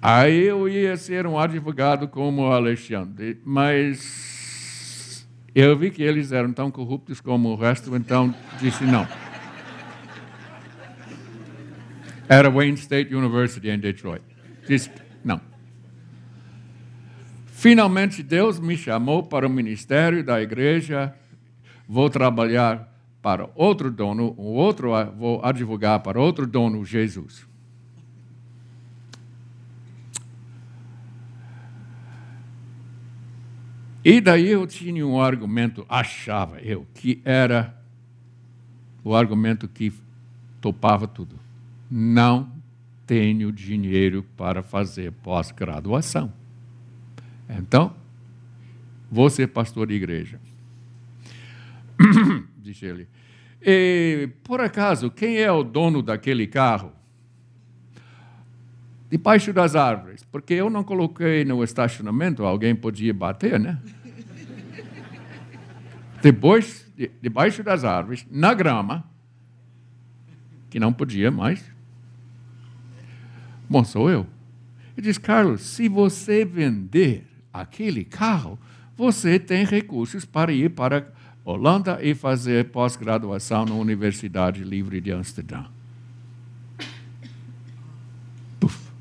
Aí 0.01 0.43
eu 0.43 0.69
ia 0.69 0.95
ser 0.95 1.25
um 1.25 1.37
advogado 1.37 2.07
como 2.07 2.43
o 2.43 2.51
Alexandre, 2.51 3.41
mas 3.43 5.27
eu 5.53 5.75
vi 5.77 5.89
que 5.89 6.03
eles 6.03 6.31
eram 6.31 6.53
tão 6.53 6.69
corruptos 6.69 7.19
como 7.19 7.49
o 7.49 7.55
resto, 7.55 7.93
então 7.95 8.33
disse 8.59 8.83
não. 8.83 9.07
Era 12.29 12.49
Wayne 12.49 12.77
State 12.77 13.13
University 13.13 13.69
em 13.69 13.79
Detroit. 13.79 14.23
Disse 14.67 14.91
não. 15.23 15.41
Finalmente 17.47 18.21
Deus 18.21 18.59
me 18.59 18.77
chamou 18.77 19.23
para 19.23 19.47
o 19.47 19.49
ministério 19.49 20.23
da 20.23 20.41
igreja 20.41 21.13
vou 21.87 22.09
trabalhar 22.09 22.91
para 23.21 23.49
outro 23.55 23.89
dono, 23.89 24.33
o 24.37 24.53
outro 24.53 24.91
vou 25.17 25.43
advogar 25.43 25.99
para 26.01 26.19
outro 26.19 26.45
dono, 26.45 26.85
Jesus. 26.85 27.47
E 34.03 34.21
daí 34.21 34.49
eu 34.49 34.67
tinha 34.67 35.05
um 35.05 35.19
argumento, 35.19 35.83
achava 35.89 36.59
eu, 36.59 36.85
que 36.93 37.19
era 37.25 37.75
o 39.03 39.15
argumento 39.15 39.67
que 39.67 39.91
topava 40.61 41.07
tudo. 41.07 41.39
Não 41.89 42.51
tenho 43.07 43.51
dinheiro 43.51 44.23
para 44.37 44.61
fazer 44.61 45.11
pós-graduação. 45.11 46.31
Então, 47.49 47.95
vou 49.11 49.29
ser 49.29 49.47
pastor 49.47 49.87
de 49.87 49.95
igreja. 49.95 50.39
disse 52.57 52.85
ele. 52.85 53.07
E, 53.61 54.29
por 54.43 54.61
acaso, 54.61 55.09
quem 55.09 55.37
é 55.37 55.51
o 55.51 55.63
dono 55.63 56.01
daquele 56.01 56.45
carro? 56.45 56.91
Debaixo 59.09 59.53
das 59.53 59.75
árvores, 59.75 60.23
porque 60.31 60.53
eu 60.53 60.69
não 60.69 60.83
coloquei 60.83 61.45
no 61.45 61.63
estacionamento, 61.63 62.43
alguém 62.43 62.75
podia 62.75 63.13
bater, 63.13 63.59
né? 63.59 63.79
Depois, 66.21 66.91
debaixo 67.21 67.63
das 67.63 67.83
árvores, 67.83 68.25
na 68.31 68.53
grama, 68.53 69.07
que 70.69 70.79
não 70.79 70.91
podia 70.91 71.31
mais. 71.31 71.63
Bom, 73.69 73.83
sou 73.83 74.09
eu. 74.09 74.27
Ele 74.97 75.07
diz, 75.07 75.17
Carlos, 75.17 75.61
se 75.61 75.87
você 75.87 76.43
vender 76.43 77.27
aquele 77.53 78.03
carro, 78.03 78.59
você 78.95 79.39
tem 79.39 79.65
recursos 79.65 80.25
para 80.25 80.51
ir 80.51 80.71
para 80.71 81.13
Holanda 81.45 81.99
e 82.01 82.15
fazer 82.15 82.71
pós-graduação 82.71 83.65
na 83.65 83.75
Universidade 83.75 84.63
Livre 84.63 84.99
de 84.99 85.11
Amsterdã. 85.11 85.65
Puf. 88.59 88.91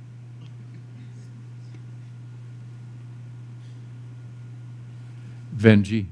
Vendi. 5.50 6.06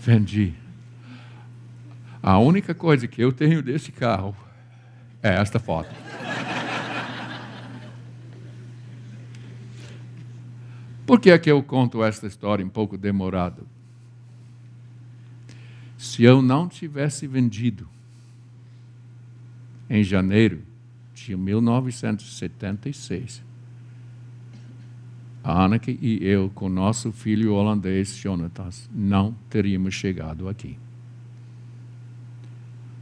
Vendi. 0.00 0.54
A 2.20 2.38
única 2.40 2.74
coisa 2.74 3.06
que 3.06 3.22
eu 3.22 3.30
tenho 3.30 3.62
desse 3.62 3.92
carro 3.92 4.36
é 5.22 5.36
esta 5.36 5.60
foto. 5.60 6.09
Por 11.10 11.18
que 11.18 11.28
é 11.28 11.36
que 11.40 11.50
eu 11.50 11.60
conto 11.60 12.04
esta 12.04 12.28
história 12.28 12.64
um 12.64 12.68
pouco 12.68 12.96
demorado? 12.96 13.66
Se 15.98 16.22
eu 16.22 16.40
não 16.40 16.68
tivesse 16.68 17.26
vendido 17.26 17.88
em 19.88 20.04
janeiro 20.04 20.62
de 21.12 21.36
1976, 21.36 23.42
a 25.42 25.64
Anneke 25.64 25.98
e 26.00 26.24
eu, 26.24 26.48
com 26.48 26.68
nosso 26.68 27.10
filho 27.10 27.54
holandês, 27.54 28.14
Jonatas, 28.14 28.88
não 28.94 29.34
teríamos 29.48 29.94
chegado 29.94 30.48
aqui. 30.48 30.78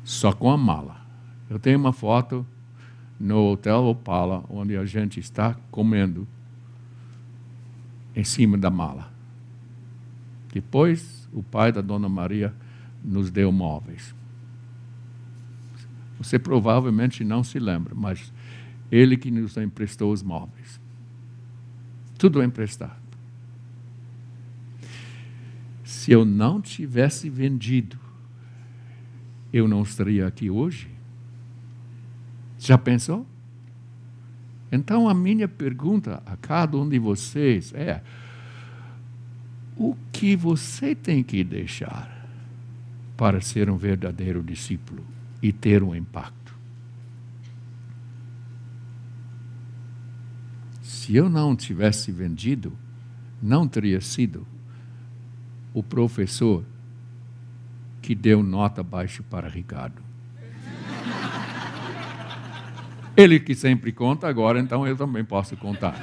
Só 0.03 0.33
com 0.33 0.51
a 0.51 0.57
mala. 0.57 1.07
Eu 1.51 1.59
tenho 1.59 1.79
uma 1.79 1.93
foto 1.93 2.47
no 3.21 3.51
Hotel 3.51 3.85
Opala, 3.85 4.47
onde 4.49 4.79
a 4.79 4.87
gente 4.87 5.21
está 5.21 5.53
comendo 5.71 6.27
em 8.19 8.25
cima 8.25 8.59
da 8.59 8.69
mala. 8.69 9.13
Depois, 10.53 11.29
o 11.33 11.41
pai 11.41 11.71
da 11.71 11.81
Dona 11.81 12.09
Maria 12.09 12.53
nos 13.05 13.31
deu 13.31 13.53
móveis. 13.53 14.13
Você 16.19 16.37
provavelmente 16.37 17.23
não 17.23 17.45
se 17.45 17.61
lembra, 17.61 17.95
mas 17.95 18.33
ele 18.91 19.17
que 19.17 19.31
nos 19.31 19.57
emprestou 19.57 20.13
os 20.13 20.21
móveis. 20.21 20.81
Tudo 22.19 22.43
emprestado. 22.43 23.01
Se 25.85 26.11
eu 26.11 26.25
não 26.25 26.61
tivesse 26.61 27.31
vendido, 27.31 28.01
eu 29.53 29.69
não 29.69 29.83
estaria 29.83 30.27
aqui 30.27 30.51
hoje. 30.51 30.91
Já 32.59 32.77
pensou? 32.77 33.25
Então, 34.71 35.09
a 35.09 35.15
minha 35.15 35.49
pergunta 35.49 36.23
a 36.27 36.37
cada 36.37 36.77
um 36.77 36.89
de 36.89 36.99
vocês 36.99 37.73
é: 37.75 38.03
o 39.77 39.97
que 40.13 40.37
você 40.37 40.95
tem 40.95 41.23
que 41.23 41.43
deixar 41.43 42.27
para 43.17 43.41
ser 43.41 43.71
um 43.71 43.77
verdadeiro 43.77 44.43
discípulo 44.43 45.05
e 45.43 45.53
ter 45.53 45.83
um 45.83 45.95
impacto? 45.95 46.55
Se 50.83 51.17
eu 51.17 51.31
não 51.31 51.57
tivesse 51.57 52.13
vendido, 52.13 52.73
não 53.43 53.67
teria 53.67 54.01
sido 54.01 54.47
o 55.73 55.83
professor 55.83 56.65
que 58.03 58.15
deu 58.15 58.43
nota 58.43 58.83
baixa 58.83 59.23
para 59.23 59.49
Ricardo. 59.49 60.08
Ele 63.19 63.41
que 63.41 63.53
sempre 63.53 63.91
conta 63.91 64.29
agora, 64.29 64.61
então 64.61 64.87
eu 64.87 64.97
também 64.97 65.25
posso 65.25 65.57
contar. 65.57 65.97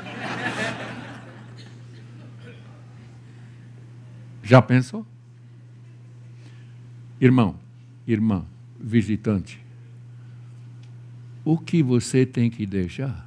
Já 4.44 4.62
pensou? 4.62 5.08
Irmão, 7.22 7.58
irmã, 8.06 8.46
visitante, 8.78 9.64
o 11.46 11.58
que 11.58 11.82
você 11.82 12.26
tem 12.26 12.50
que 12.50 12.66
deixar? 12.66 13.26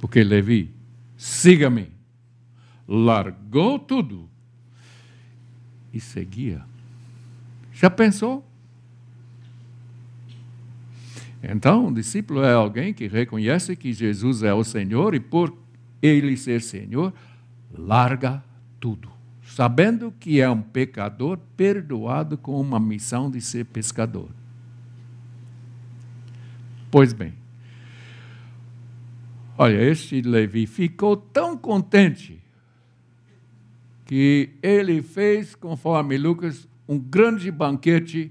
Porque 0.00 0.24
Levi, 0.24 0.74
siga-me, 1.18 1.92
largou 2.88 3.78
tudo 3.78 4.26
e 5.92 6.00
seguia. 6.00 6.64
Já 7.74 7.90
pensou? 7.90 8.50
Então, 11.42 11.88
o 11.88 11.94
discípulo 11.94 12.44
é 12.44 12.52
alguém 12.52 12.94
que 12.94 13.08
reconhece 13.08 13.74
que 13.74 13.92
Jesus 13.92 14.44
é 14.44 14.54
o 14.54 14.62
Senhor 14.62 15.12
e 15.14 15.18
por 15.18 15.56
ele 16.00 16.36
ser 16.36 16.62
Senhor, 16.62 17.12
larga 17.76 18.42
tudo, 18.78 19.10
sabendo 19.42 20.12
que 20.20 20.40
é 20.40 20.48
um 20.48 20.62
pecador 20.62 21.38
perdoado 21.56 22.38
com 22.38 22.60
uma 22.60 22.78
missão 22.78 23.28
de 23.28 23.40
ser 23.40 23.64
pescador. 23.64 24.28
Pois 26.90 27.12
bem, 27.12 27.34
olha, 29.58 29.82
este 29.82 30.20
Levi 30.20 30.66
ficou 30.66 31.16
tão 31.16 31.56
contente 31.56 32.38
que 34.04 34.50
ele 34.62 35.02
fez, 35.02 35.54
conforme 35.54 36.18
Lucas, 36.18 36.68
um 36.86 36.98
grande 36.98 37.50
banquete 37.50 38.30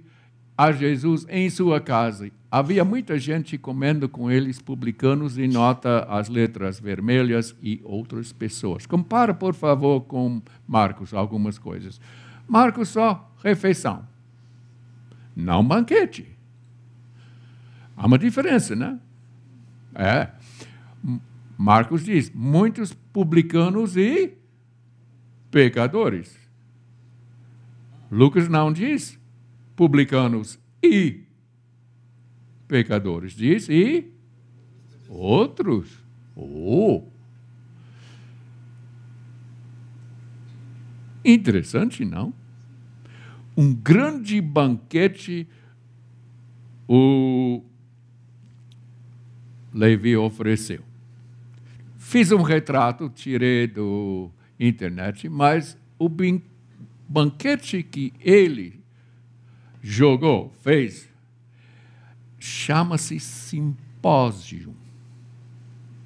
a 0.57 0.71
Jesus 0.71 1.25
em 1.27 1.49
sua 1.49 1.81
casa 1.81 2.31
havia 2.51 2.83
muita 2.83 3.17
gente 3.17 3.57
comendo 3.57 4.09
com 4.09 4.29
eles, 4.29 4.61
publicanos, 4.61 5.37
e 5.37 5.47
nota 5.47 6.03
as 6.09 6.27
letras 6.27 6.77
vermelhas 6.77 7.55
e 7.63 7.79
outras 7.85 8.33
pessoas. 8.33 8.85
Compara, 8.85 9.33
por 9.33 9.53
favor, 9.53 10.01
com 10.01 10.41
Marcos 10.67 11.13
algumas 11.13 11.57
coisas. 11.57 12.01
Marcos 12.45 12.89
só 12.89 13.33
refeição, 13.41 14.05
não 15.33 15.65
banquete. 15.65 16.27
Há 17.95 18.05
uma 18.05 18.17
diferença, 18.17 18.75
né? 18.75 18.99
É. 19.95 20.29
Marcos 21.57 22.03
diz: 22.03 22.29
muitos 22.33 22.93
publicanos 22.93 23.95
e 23.95 24.33
pecadores. 25.49 26.37
Lucas 28.09 28.49
não 28.49 28.73
diz 28.73 29.17
publicanos 29.75 30.59
e 30.83 31.23
pecadores. 32.71 33.33
Diz, 33.33 33.67
e 33.67 34.09
outros. 35.09 36.01
Oh! 36.33 37.03
Interessante, 41.23 42.05
não? 42.05 42.33
Um 43.57 43.73
grande 43.75 44.39
banquete 44.39 45.45
o 46.87 47.61
Levi 49.73 50.15
ofereceu. 50.15 50.81
Fiz 51.97 52.31
um 52.31 52.41
retrato, 52.41 53.09
tirei 53.09 53.67
do 53.67 54.31
internet, 54.57 55.27
mas 55.27 55.77
o 55.99 56.09
banquete 57.07 57.83
que 57.83 58.13
ele 58.21 58.79
jogou, 59.81 60.53
fez, 60.61 61.10
chama-se 62.41 63.19
simpósio. 63.19 64.75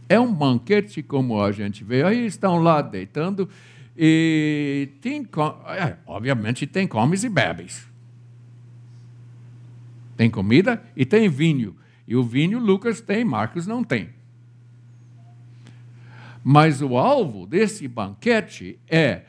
É 0.08 0.20
um 0.20 0.34
banquete 0.34 1.02
como 1.02 1.42
a 1.42 1.52
gente 1.52 1.84
vê, 1.84 2.04
aí 2.04 2.26
estão 2.26 2.62
lá 2.62 2.82
deitando 2.82 3.50
e 3.98 4.90
tem, 5.00 5.26
é, 5.68 5.98
obviamente 6.06 6.68
tem 6.68 6.86
comes 6.86 7.24
e 7.24 7.30
bebes. 7.30 7.88
Tem 10.18 10.30
comida 10.30 10.84
e 10.96 11.06
tem 11.06 11.30
vinho. 11.30 11.76
E 12.08 12.16
o 12.16 12.24
vinho 12.24 12.60
Lucas 12.60 13.02
tem, 13.02 13.24
Marcos 13.24 13.66
não 13.66 13.84
tem. 13.84 14.10
Mas 16.44 16.82
o 16.82 16.98
alvo 16.98 17.48
desse 17.48 17.88
banquete 17.88 18.78
é 18.88 19.24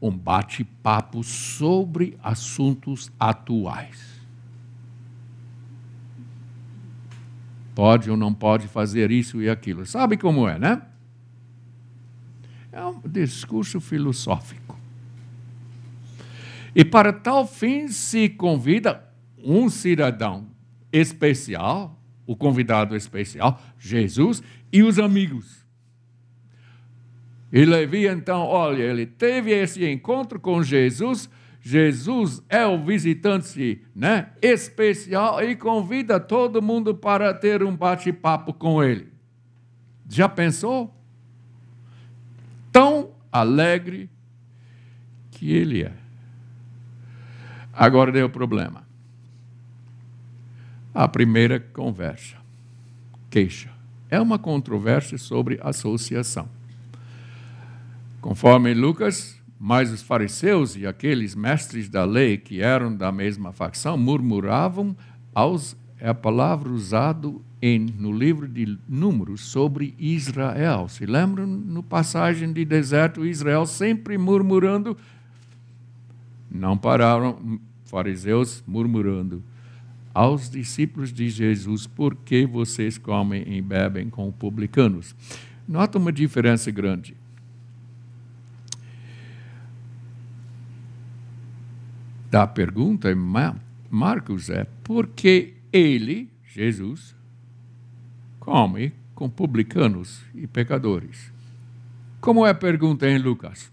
um 0.00 0.16
bate-papo 0.16 1.22
sobre 1.22 2.16
assuntos 2.22 3.12
atuais. 3.18 4.13
Pode 7.74 8.10
ou 8.10 8.16
não 8.16 8.32
pode 8.32 8.68
fazer 8.68 9.10
isso 9.10 9.42
e 9.42 9.48
aquilo. 9.48 9.84
Sabe 9.84 10.16
como 10.16 10.48
é, 10.48 10.58
né? 10.58 10.82
É 12.70 12.84
um 12.84 13.00
discurso 13.00 13.80
filosófico. 13.80 14.78
E 16.74 16.84
para 16.84 17.12
tal 17.12 17.46
fim 17.46 17.88
se 17.88 18.28
convida 18.28 19.04
um 19.38 19.68
cidadão 19.68 20.46
especial, 20.92 22.00
o 22.26 22.34
convidado 22.34 22.96
especial, 22.96 23.60
Jesus, 23.78 24.42
e 24.72 24.82
os 24.82 24.98
amigos. 24.98 25.64
E 27.52 27.64
Levi, 27.64 28.08
então, 28.08 28.40
olha, 28.40 28.82
ele 28.82 29.06
teve 29.06 29.52
esse 29.52 29.88
encontro 29.88 30.40
com 30.40 30.62
Jesus 30.62 31.30
Jesus 31.66 32.42
é 32.46 32.66
o 32.66 32.84
visitante 32.84 33.80
né, 33.96 34.32
especial 34.42 35.42
e 35.42 35.56
convida 35.56 36.20
todo 36.20 36.60
mundo 36.60 36.94
para 36.94 37.32
ter 37.32 37.62
um 37.62 37.74
bate-papo 37.74 38.52
com 38.52 38.84
ele. 38.84 39.10
Já 40.06 40.28
pensou? 40.28 40.94
Tão 42.70 43.12
alegre 43.32 44.10
que 45.30 45.54
ele 45.54 45.84
é. 45.84 45.94
Agora 47.72 48.12
deu 48.12 48.28
problema. 48.28 48.86
A 50.92 51.08
primeira 51.08 51.58
conversa, 51.58 52.36
queixa, 53.30 53.70
é 54.10 54.20
uma 54.20 54.38
controvérsia 54.38 55.16
sobre 55.16 55.58
associação. 55.62 56.46
Conforme 58.20 58.74
Lucas 58.74 59.42
mas 59.66 59.90
os 59.90 60.02
fariseus 60.02 60.76
e 60.76 60.86
aqueles 60.86 61.34
mestres 61.34 61.88
da 61.88 62.04
lei 62.04 62.36
que 62.36 62.60
eram 62.60 62.94
da 62.94 63.10
mesma 63.10 63.50
facção 63.50 63.96
murmuravam 63.96 64.94
aos 65.34 65.74
é 65.98 66.10
a 66.10 66.14
palavra 66.14 66.70
usada 66.70 67.32
em, 67.62 67.78
no 67.78 68.12
livro 68.12 68.46
de 68.46 68.78
Números 68.86 69.40
sobre 69.40 69.94
Israel. 69.98 70.86
Se 70.90 71.06
lembram 71.06 71.46
no 71.46 71.82
passagem 71.82 72.52
de 72.52 72.62
deserto, 72.62 73.24
Israel 73.24 73.64
sempre 73.64 74.18
murmurando? 74.18 74.98
Não 76.50 76.76
pararam, 76.76 77.58
fariseus 77.86 78.62
murmurando 78.66 79.42
aos 80.12 80.50
discípulos 80.50 81.10
de 81.10 81.30
Jesus: 81.30 81.86
por 81.86 82.14
que 82.16 82.44
vocês 82.44 82.98
comem 82.98 83.42
e 83.46 83.62
bebem 83.62 84.10
com 84.10 84.30
publicanos? 84.30 85.16
Nota 85.66 85.96
uma 85.96 86.12
diferença 86.12 86.70
grande. 86.70 87.16
Da 92.34 92.48
pergunta 92.48 93.12
em 93.12 93.14
Marcos 93.88 94.50
é 94.50 94.64
por 94.82 95.06
que 95.06 95.54
ele, 95.72 96.28
Jesus, 96.44 97.14
come 98.40 98.92
com 99.14 99.30
publicanos 99.30 100.20
e 100.34 100.44
pecadores? 100.44 101.32
Como 102.20 102.44
é 102.44 102.50
a 102.50 102.54
pergunta 102.54 103.08
em 103.08 103.18
Lucas? 103.18 103.72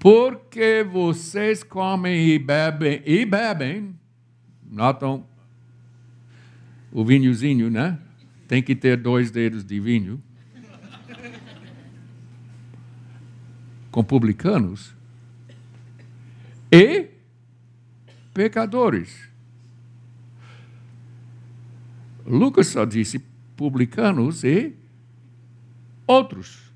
Porque 0.00 0.82
vocês 0.82 1.62
comem 1.62 2.30
e 2.30 2.36
bebem, 2.36 3.00
e 3.06 3.24
bebem, 3.24 3.94
notam 4.68 5.24
o 6.90 7.04
vinhozinho, 7.04 7.70
né? 7.70 7.96
Tem 8.48 8.60
que 8.60 8.74
ter 8.74 8.96
dois 8.96 9.30
dedos 9.30 9.64
de 9.64 9.78
vinho. 9.78 10.20
Com 13.92 14.02
publicanos 14.02 15.00
e 16.72 17.10
pecadores. 18.32 19.28
Lucas 22.24 22.68
só 22.68 22.86
disse 22.86 23.18
publicanos 23.54 24.42
e 24.42 24.74
outros. 26.06 26.72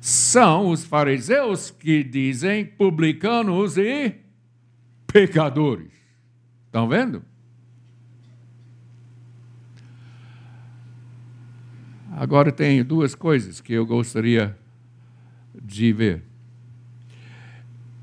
São 0.00 0.70
os 0.70 0.84
fariseus 0.84 1.70
que 1.70 2.02
dizem 2.02 2.64
publicanos 2.64 3.76
e 3.76 4.14
pecadores. 5.06 5.92
Estão 6.66 6.88
vendo? 6.88 7.22
Agora 12.12 12.52
tem 12.52 12.82
duas 12.84 13.14
coisas 13.14 13.60
que 13.60 13.72
eu 13.72 13.84
gostaria 13.84 14.56
de 15.54 15.92
ver. 15.92 16.33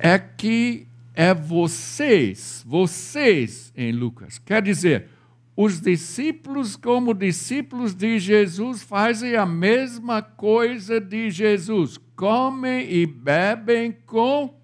É 0.03 0.17
que 0.17 0.87
é 1.13 1.31
vocês, 1.31 2.63
vocês 2.65 3.71
em 3.77 3.91
Lucas. 3.91 4.39
Quer 4.39 4.63
dizer, 4.63 5.09
os 5.55 5.79
discípulos, 5.79 6.75
como 6.75 7.13
discípulos 7.13 7.93
de 7.93 8.17
Jesus, 8.17 8.81
fazem 8.81 9.35
a 9.35 9.45
mesma 9.45 10.19
coisa 10.19 10.99
de 10.99 11.29
Jesus: 11.29 11.99
comem 12.15 12.91
e 12.91 13.05
bebem 13.05 13.91
com 13.91 14.59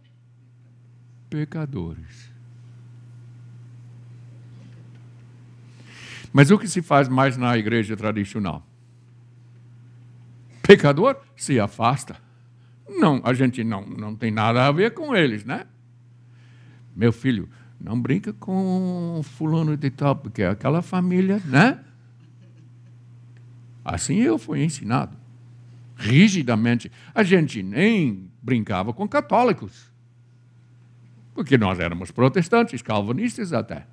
pecadores. 1.30 2.32
Mas 6.34 6.50
o 6.50 6.58
que 6.58 6.68
se 6.68 6.82
faz 6.82 7.08
mais 7.08 7.38
na 7.38 7.56
igreja 7.56 7.96
tradicional? 7.96 8.66
Pecador 10.64 11.22
se 11.36 11.60
afasta. 11.60 12.27
Não, 12.98 13.22
a 13.24 13.32
gente 13.34 13.64
não, 13.64 13.86
não 13.86 14.16
tem 14.16 14.32
nada 14.32 14.66
a 14.66 14.72
ver 14.72 14.94
com 14.94 15.16
eles, 15.16 15.46
né? 15.46 15.66
Meu 16.96 17.14
filho, 17.14 17.48
não 17.80 18.02
brinca 18.02 18.34
com 18.34 19.22
fulano 19.24 19.78
de 19.78 19.92
tal, 19.92 20.16
porque 20.16 20.42
é 20.42 20.50
aquela 20.50 20.82
família, 20.82 21.40
né? 21.46 21.80
Assim 23.86 24.16
eu 24.16 24.40
fui 24.40 24.64
ensinado. 24.64 25.16
Rigidamente. 25.96 26.92
A 27.14 27.22
gente 27.22 27.62
nem 27.62 28.30
brincava 28.42 28.92
com 28.92 29.08
católicos. 29.08 29.92
Porque 31.36 31.56
nós 31.56 31.80
éramos 31.80 32.10
protestantes, 32.10 32.82
calvinistas 32.82 33.54
até. 33.54 33.86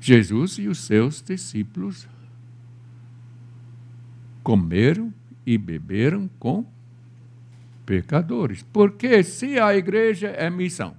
Jesus 0.00 0.58
e 0.58 0.66
os 0.68 0.78
seus 0.78 1.22
discípulos 1.22 2.06
comeram 4.46 5.12
e 5.44 5.58
beberam 5.58 6.30
com 6.38 6.64
pecadores. 7.84 8.62
Porque 8.72 9.24
se 9.24 9.58
a 9.58 9.74
igreja 9.74 10.28
é 10.28 10.48
missão, 10.48 10.96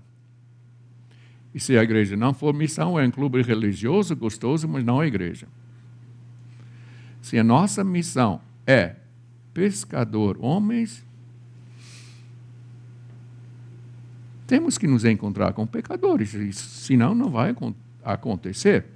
e 1.56 1.60
se 1.62 1.78
a 1.78 1.82
igreja 1.82 2.18
não 2.18 2.34
for 2.34 2.54
missão, 2.54 3.00
é 3.00 3.08
um 3.08 3.10
clube 3.10 3.41
religioso, 3.41 4.14
gostoso, 4.18 4.68
mas 4.68 4.84
não 4.84 5.00
a 5.00 5.08
igreja. 5.08 5.48
Se 7.22 7.39
a 7.39 7.43
nossa 7.43 7.86
missão 7.86 8.41
é 8.66 8.98
pescador, 9.54 10.38
homens, 10.41 11.06
temos 14.45 14.78
que 14.78 14.88
nos 14.88 15.06
encontrar 15.06 15.54
com 15.54 15.66
pecadores, 15.66 16.32
senão 16.58 17.16
não 17.16 17.30
vai 17.30 17.56
acontecer. 18.04 18.88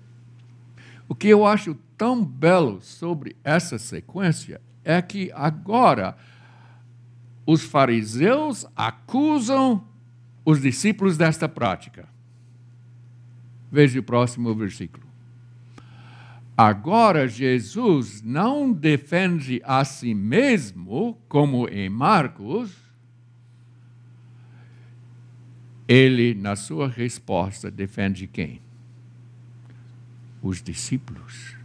O 1.07 1.15
que 1.15 1.29
eu 1.29 1.45
acho 1.45 1.73
tão 2.01 2.25
belo 2.25 2.81
sobre 2.81 3.35
essa 3.43 3.77
sequência 3.77 4.59
é 4.83 4.99
que 5.03 5.31
agora 5.35 6.17
os 7.45 7.61
fariseus 7.61 8.65
acusam 8.75 9.87
os 10.43 10.59
discípulos 10.59 11.15
desta 11.15 11.47
prática. 11.47 12.09
Veja 13.71 13.99
o 13.99 14.03
próximo 14.03 14.51
versículo. 14.55 15.05
Agora 16.57 17.27
Jesus 17.27 18.19
não 18.23 18.73
defende 18.73 19.61
a 19.63 19.85
si 19.85 20.15
mesmo, 20.15 21.15
como 21.29 21.67
em 21.69 21.87
Marcos, 21.87 22.75
ele, 25.87 26.33
na 26.33 26.55
sua 26.55 26.87
resposta, 26.87 27.69
defende 27.69 28.25
quem? 28.25 28.59
Os 30.41 30.63
discípulos. 30.63 31.60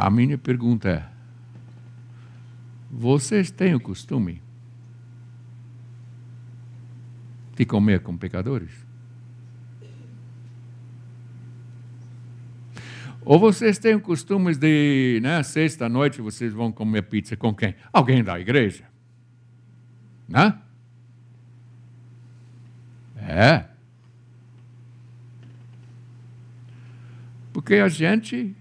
A 0.00 0.08
minha 0.08 0.38
pergunta 0.38 0.88
é: 0.88 1.06
vocês 2.90 3.50
têm 3.50 3.74
o 3.74 3.80
costume 3.80 4.42
de 7.54 7.66
comer 7.66 8.00
com 8.00 8.16
pecadores? 8.16 8.72
Ou 13.20 13.38
vocês 13.38 13.78
têm 13.78 13.94
o 13.94 14.00
costume 14.00 14.54
de, 14.54 15.20
né, 15.22 15.42
sexta-noite, 15.42 16.22
vocês 16.22 16.54
vão 16.54 16.72
comer 16.72 17.02
pizza 17.02 17.36
com 17.36 17.54
quem? 17.54 17.74
Alguém 17.92 18.24
da 18.24 18.40
igreja. 18.40 18.84
Né? 20.26 20.58
É. 23.18 23.66
Porque 27.52 27.74
a 27.74 27.88
gente 27.88 28.56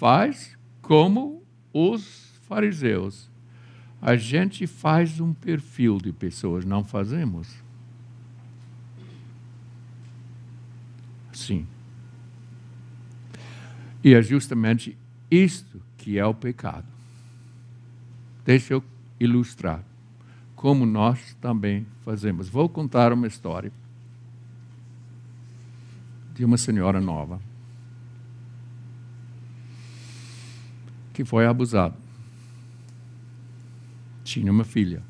faz 0.00 0.56
como 0.80 1.42
os 1.74 2.32
fariseus 2.48 3.28
a 4.00 4.16
gente 4.16 4.66
faz 4.66 5.20
um 5.20 5.34
perfil 5.34 5.98
de 5.98 6.10
pessoas, 6.10 6.64
não 6.64 6.82
fazemos? 6.82 7.54
Sim. 11.34 11.66
E 14.02 14.14
é 14.14 14.22
justamente 14.22 14.96
isto 15.30 15.82
que 15.98 16.18
é 16.18 16.24
o 16.24 16.32
pecado. 16.32 16.86
Deixa 18.42 18.72
eu 18.72 18.82
ilustrar 19.20 19.84
como 20.56 20.86
nós 20.86 21.36
também 21.42 21.86
fazemos. 22.06 22.48
Vou 22.48 22.70
contar 22.70 23.12
uma 23.12 23.26
história 23.26 23.70
de 26.34 26.42
uma 26.42 26.56
senhora 26.56 27.02
nova 27.02 27.49
que 31.20 31.24
foi 31.26 31.44
abusada 31.44 31.94
tinha 34.24 34.50
uma 34.50 34.64
filha. 34.64 35.02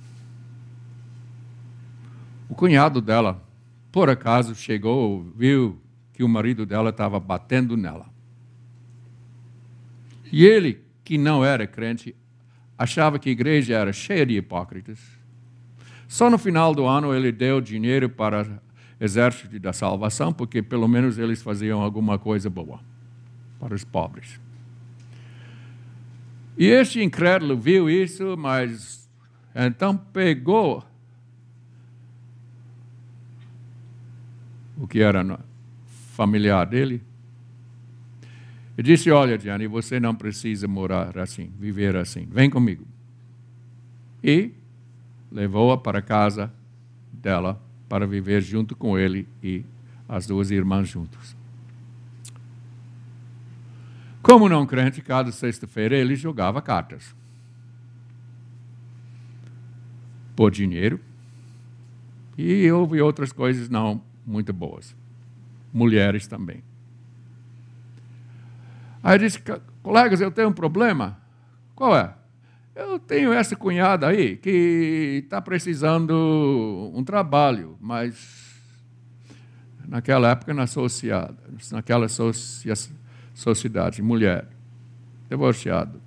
O 2.48 2.54
cunhado 2.54 3.00
dela, 3.00 3.40
por 3.92 4.10
acaso, 4.10 4.56
chegou, 4.56 5.22
viu 5.36 5.78
que 6.12 6.24
o 6.24 6.28
marido 6.28 6.66
dela 6.66 6.90
estava 6.90 7.20
batendo 7.20 7.76
nela. 7.76 8.06
E 10.32 10.44
ele, 10.44 10.80
que 11.04 11.16
não 11.16 11.44
era 11.44 11.64
crente, 11.64 12.16
achava 12.76 13.16
que 13.16 13.28
a 13.28 13.32
igreja 13.32 13.74
era 13.74 13.92
cheia 13.92 14.26
de 14.26 14.36
hipócritas. 14.36 14.98
Só 16.08 16.28
no 16.28 16.38
final 16.38 16.74
do 16.74 16.86
ano 16.86 17.14
ele 17.14 17.30
deu 17.30 17.60
dinheiro 17.60 18.08
para 18.08 18.60
o 18.98 19.04
exército 19.04 19.60
da 19.60 19.72
salvação, 19.72 20.32
porque 20.32 20.60
pelo 20.60 20.88
menos 20.88 21.18
eles 21.18 21.40
faziam 21.40 21.80
alguma 21.80 22.18
coisa 22.18 22.50
boa 22.50 22.80
para 23.60 23.74
os 23.74 23.84
pobres. 23.84 24.40
E 26.60 26.66
este 26.66 27.02
incrédulo 27.02 27.56
viu 27.56 27.88
isso, 27.88 28.36
mas 28.36 29.08
então 29.54 29.96
pegou 29.96 30.84
o 34.76 34.86
que 34.86 35.00
era 35.00 35.40
familiar 36.12 36.66
dele 36.66 37.02
e 38.76 38.82
disse: 38.82 39.10
Olha, 39.10 39.38
Gianni, 39.38 39.66
você 39.66 39.98
não 39.98 40.14
precisa 40.14 40.68
morar 40.68 41.16
assim, 41.18 41.50
viver 41.58 41.96
assim. 41.96 42.28
Vem 42.30 42.50
comigo. 42.50 42.86
E 44.22 44.50
levou-a 45.32 45.78
para 45.78 46.02
casa 46.02 46.52
dela 47.10 47.58
para 47.88 48.06
viver 48.06 48.42
junto 48.42 48.76
com 48.76 48.98
ele 48.98 49.26
e 49.42 49.64
as 50.06 50.26
duas 50.26 50.50
irmãs 50.50 50.86
juntos. 50.86 51.39
Como 54.22 54.48
não 54.48 54.66
crente, 54.66 55.00
cada 55.00 55.32
sexta-feira 55.32 55.96
ele 55.96 56.14
jogava 56.14 56.60
cartas. 56.60 57.14
por 60.40 60.50
dinheiro. 60.50 60.98
E 62.38 62.72
houve 62.72 62.98
outras 63.02 63.30
coisas 63.30 63.68
não 63.68 64.02
muito 64.24 64.54
boas. 64.54 64.96
Mulheres 65.70 66.26
também. 66.26 66.64
Aí 69.02 69.16
eu 69.16 69.18
disse, 69.18 69.38
colegas, 69.82 70.18
eu 70.18 70.30
tenho 70.30 70.48
um 70.48 70.52
problema. 70.54 71.20
Qual 71.74 71.94
é? 71.94 72.14
Eu 72.74 72.98
tenho 72.98 73.34
essa 73.34 73.54
cunhada 73.54 74.08
aí 74.08 74.38
que 74.38 75.20
está 75.24 75.42
precisando 75.42 76.90
um 76.94 77.04
trabalho, 77.04 77.76
mas 77.78 78.56
naquela 79.86 80.30
época 80.30 80.54
na 80.54 80.62
associada, 80.62 81.36
naquela 81.70 82.06
associa, 82.06 82.72
sociedade, 83.40 84.02
mulher, 84.02 84.46
divorciado, 85.30 85.98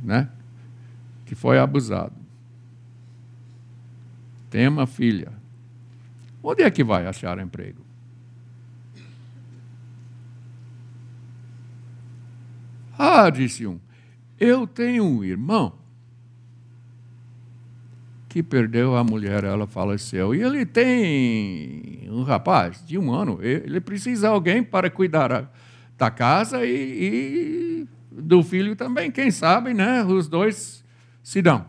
né? 0.00 0.30
que 1.24 1.34
foi 1.34 1.58
abusado. 1.58 2.14
tem 4.48 4.68
uma 4.68 4.86
filha. 4.86 5.32
Onde 6.40 6.62
é 6.62 6.70
que 6.70 6.84
vai 6.84 7.08
achar 7.08 7.40
emprego? 7.40 7.84
Ah, 12.96 13.28
disse 13.28 13.66
um, 13.66 13.80
eu 14.38 14.64
tenho 14.64 15.04
um 15.04 15.24
irmão 15.24 15.76
que 18.36 18.42
perdeu 18.42 18.94
a 18.94 19.02
mulher, 19.02 19.44
ela 19.44 19.66
faleceu. 19.66 20.34
E 20.34 20.42
ele 20.42 20.66
tem 20.66 22.06
um 22.10 22.22
rapaz 22.22 22.86
de 22.86 22.98
um 22.98 23.10
ano, 23.10 23.38
ele 23.42 23.80
precisa 23.80 24.28
de 24.28 24.34
alguém 24.34 24.62
para 24.62 24.90
cuidar 24.90 25.50
da 25.96 26.10
casa 26.10 26.62
e, 26.66 27.86
e 27.86 27.88
do 28.10 28.42
filho 28.42 28.76
também. 28.76 29.10
Quem 29.10 29.30
sabe, 29.30 29.72
né? 29.72 30.04
Os 30.04 30.28
dois 30.28 30.84
se 31.22 31.40
dão. 31.40 31.64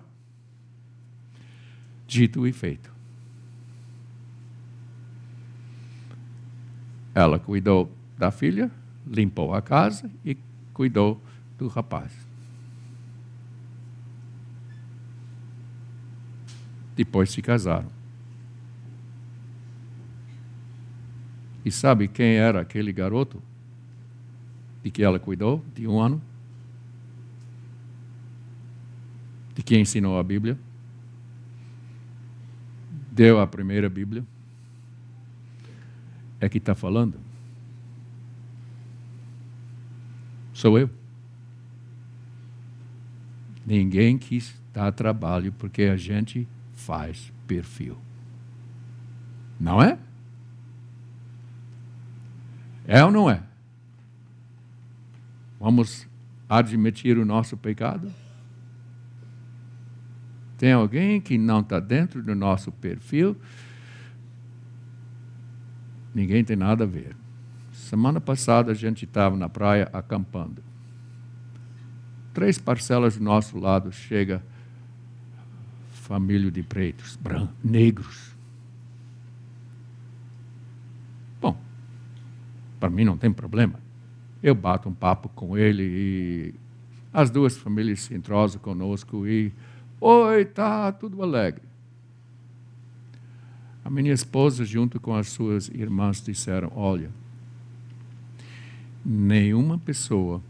Dito 2.06 2.46
e 2.46 2.52
feito. 2.52 2.94
Ela 7.16 7.40
cuidou 7.40 7.90
da 8.18 8.30
filha, 8.30 8.70
limpou 9.10 9.54
a 9.54 9.62
casa 9.62 10.12
e 10.26 10.36
cuidou 10.74 11.24
do 11.58 11.70
rapaz. 11.70 12.27
Depois 16.98 17.30
se 17.30 17.44
casaram. 17.44 17.92
E 21.64 21.72
sabe 21.72 22.08
quem 22.08 22.38
era 22.38 22.60
aquele 22.60 22.92
garoto 22.92 23.42
de 24.84 24.90
que 24.90 25.04
ela 25.04 25.20
cuidou 25.20 25.64
de 25.76 25.88
um 25.88 26.00
ano? 26.00 26.20
De 29.54 29.62
quem 29.62 29.82
ensinou 29.82 30.18
a 30.18 30.24
Bíblia? 30.24 30.58
Deu 33.12 33.40
a 33.40 33.46
primeira 33.46 33.88
Bíblia? 33.90 34.26
É 36.40 36.50
que 36.50 36.58
está 36.58 36.74
falando. 36.74 37.20
Sou 40.52 40.80
eu. 40.80 40.90
Ninguém 43.66 44.18
quis 44.18 44.60
dar 44.74 44.92
trabalho 44.92 45.52
porque 45.52 45.84
a 45.84 45.98
gente 45.98 46.48
faz 46.88 47.34
perfil. 47.46 47.98
Não 49.60 49.82
é? 49.82 50.00
É 52.86 53.04
ou 53.04 53.12
não 53.12 53.30
é? 53.30 53.44
Vamos 55.60 56.08
admitir 56.48 57.18
o 57.18 57.26
nosso 57.26 57.58
pecado? 57.58 58.10
Tem 60.58 60.72
alguém 60.72 61.20
que 61.20 61.38
não 61.38 61.60
está 61.60 61.78
dentro 61.82 62.24
do 62.24 62.34
nosso 62.34 62.72
perfil? 62.72 63.36
Ninguém 66.16 66.42
tem 66.42 66.56
nada 66.56 66.86
a 66.86 66.88
ver. 66.88 67.18
Semana 67.74 68.22
passada 68.22 68.72
a 68.72 68.76
gente 68.76 69.04
estava 69.04 69.36
na 69.36 69.50
praia 69.50 69.90
acampando. 69.92 70.64
Três 72.34 72.58
parcelas 72.58 73.18
do 73.18 73.24
nosso 73.26 73.60
lado 73.60 73.92
chega 73.92 74.42
família 76.08 76.50
de 76.50 76.64
pretos, 76.64 77.18
brancos, 77.18 77.54
negros. 77.62 78.34
Bom, 81.42 81.58
para 82.80 82.90
mim 82.90 83.04
não 83.04 83.18
tem 83.18 83.32
problema. 83.32 83.78
Eu 84.42 84.56
bato 84.56 84.88
um 84.88 84.94
papo 84.94 85.28
com 85.28 85.58
ele 85.58 85.84
e 85.84 86.54
as 87.12 87.30
duas 87.30 87.58
famílias 87.58 88.02
se 88.02 88.16
entrosam 88.16 88.62
conosco 88.62 89.28
e 89.28 89.52
oi, 90.00 90.46
tá 90.46 90.94
tudo 90.94 91.22
alegre. 91.22 91.64
A 93.84 93.90
minha 93.90 94.14
esposa, 94.14 94.64
junto 94.64 95.02
com 95.02 95.14
as 95.14 95.28
suas 95.28 95.68
irmãs, 95.68 96.22
disseram: 96.22 96.72
Olha, 96.74 97.12
nenhuma 99.04 99.78
pessoa, 99.78 100.42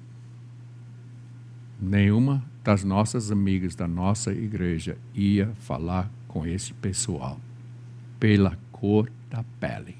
nenhuma 1.81 2.43
das 2.67 2.83
nossas 2.83 3.31
amigas 3.31 3.75
da 3.75 3.87
nossa 3.87 4.33
igreja 4.33 4.97
ia 5.13 5.53
falar 5.55 6.11
com 6.27 6.45
esse 6.45 6.73
pessoal 6.73 7.39
pela 8.19 8.59
cor 8.73 9.09
da 9.29 9.41
pele. 9.57 9.95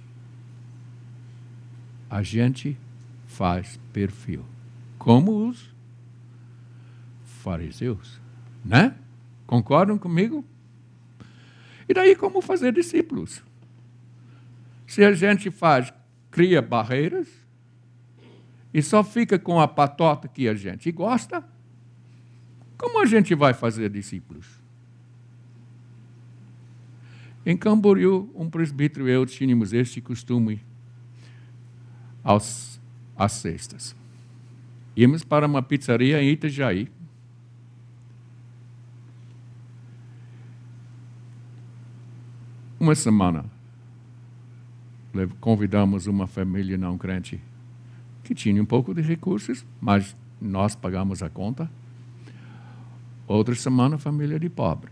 A 2.10 2.22
gente 2.22 2.78
faz 3.26 3.80
perfil, 3.94 4.44
como 5.00 5.48
os 5.48 5.74
fariseus, 7.24 8.20
né? 8.66 8.98
Concordam 9.46 9.98
comigo? 9.98 10.44
E 11.88 11.94
daí 11.94 12.18
como 12.18 12.42
fazer 12.42 12.74
discípulos? 12.74 13.42
Se 14.86 15.06
a 15.06 15.14
gente 15.14 15.50
faz, 15.50 15.94
cria 16.30 16.62
barreiras, 16.62 17.30
e 18.74 18.82
só 18.82 19.06
fica 19.06 19.40
com 19.40 19.58
a 19.58 19.70
patota 19.70 20.28
que 20.28 20.50
a 20.50 20.54
gente 20.54 20.92
gosta, 20.92 21.56
como 22.78 23.02
a 23.02 23.06
gente 23.06 23.34
vai 23.34 23.54
fazer 23.54 23.90
discípulos? 23.90 24.46
Em 27.46 27.56
Camboriú, 27.56 28.30
um 28.36 28.50
presbítero 28.50 29.08
e 29.08 29.12
eu 29.12 29.26
tínhamos 29.26 29.72
este 29.72 30.02
costume 30.02 30.62
aos, 32.24 32.80
às 33.16 33.32
sextas. 33.32 33.96
Íamos 34.98 35.24
para 35.24 35.48
uma 35.48 35.64
pizzaria 35.64 36.22
em 36.22 36.30
Itajaí. 36.30 36.90
Uma 42.80 42.94
semana, 42.96 43.46
convidamos 45.40 46.06
uma 46.06 46.28
família 46.28 46.78
não 46.78 46.98
crente 46.98 47.42
que 48.24 48.36
tinha 48.36 48.62
um 48.62 48.66
pouco 48.66 48.94
de 48.94 49.02
recursos, 49.02 49.66
mas 49.80 50.16
nós 50.42 50.76
pagamos 50.76 51.24
a 51.24 51.30
conta. 51.30 51.72
Outra 53.28 53.54
semana, 53.54 53.98
família 53.98 54.40
de 54.40 54.50
pobre. 54.50 54.92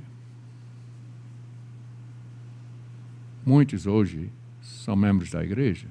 Muitos 3.45 3.87
hoje 3.87 4.29
são 4.61 4.95
membros 4.95 5.31
da 5.31 5.43
igreja. 5.43 5.87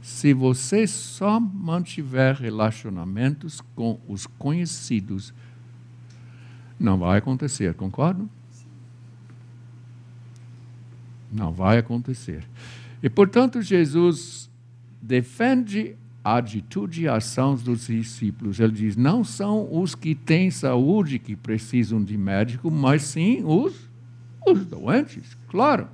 Se 0.00 0.32
você 0.32 0.86
só 0.86 1.40
mantiver 1.40 2.36
relacionamentos 2.36 3.60
com 3.74 3.98
os 4.06 4.26
conhecidos, 4.26 5.34
não 6.78 6.98
vai 6.98 7.18
acontecer, 7.18 7.74
concordo? 7.74 8.28
Não 11.32 11.52
vai 11.52 11.78
acontecer. 11.78 12.46
E, 13.02 13.10
portanto, 13.10 13.60
Jesus 13.60 14.50
defende 15.00 15.96
atitude 16.24 17.02
e 17.02 17.08
ação 17.08 17.54
dos 17.54 17.86
discípulos. 17.86 18.58
Ele 18.58 18.72
diz: 18.72 18.96
não 18.96 19.22
são 19.22 19.68
os 19.70 19.94
que 19.94 20.14
têm 20.14 20.50
saúde 20.50 21.18
que 21.18 21.36
precisam 21.36 22.02
de 22.02 22.16
médico, 22.16 22.70
mas 22.70 23.02
sim 23.02 23.42
os, 23.44 23.90
os 24.46 24.64
doentes, 24.64 25.36
claro. 25.48 25.86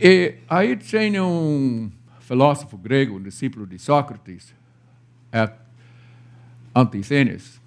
E 0.00 0.36
aí 0.48 0.74
tem 0.76 1.20
um 1.20 1.90
filósofo 2.20 2.78
grego, 2.78 3.18
um 3.18 3.22
discípulo 3.22 3.66
de 3.66 3.78
Sócrates, 3.78 4.54
é 5.30 5.52
Antisthenes. 6.74 7.60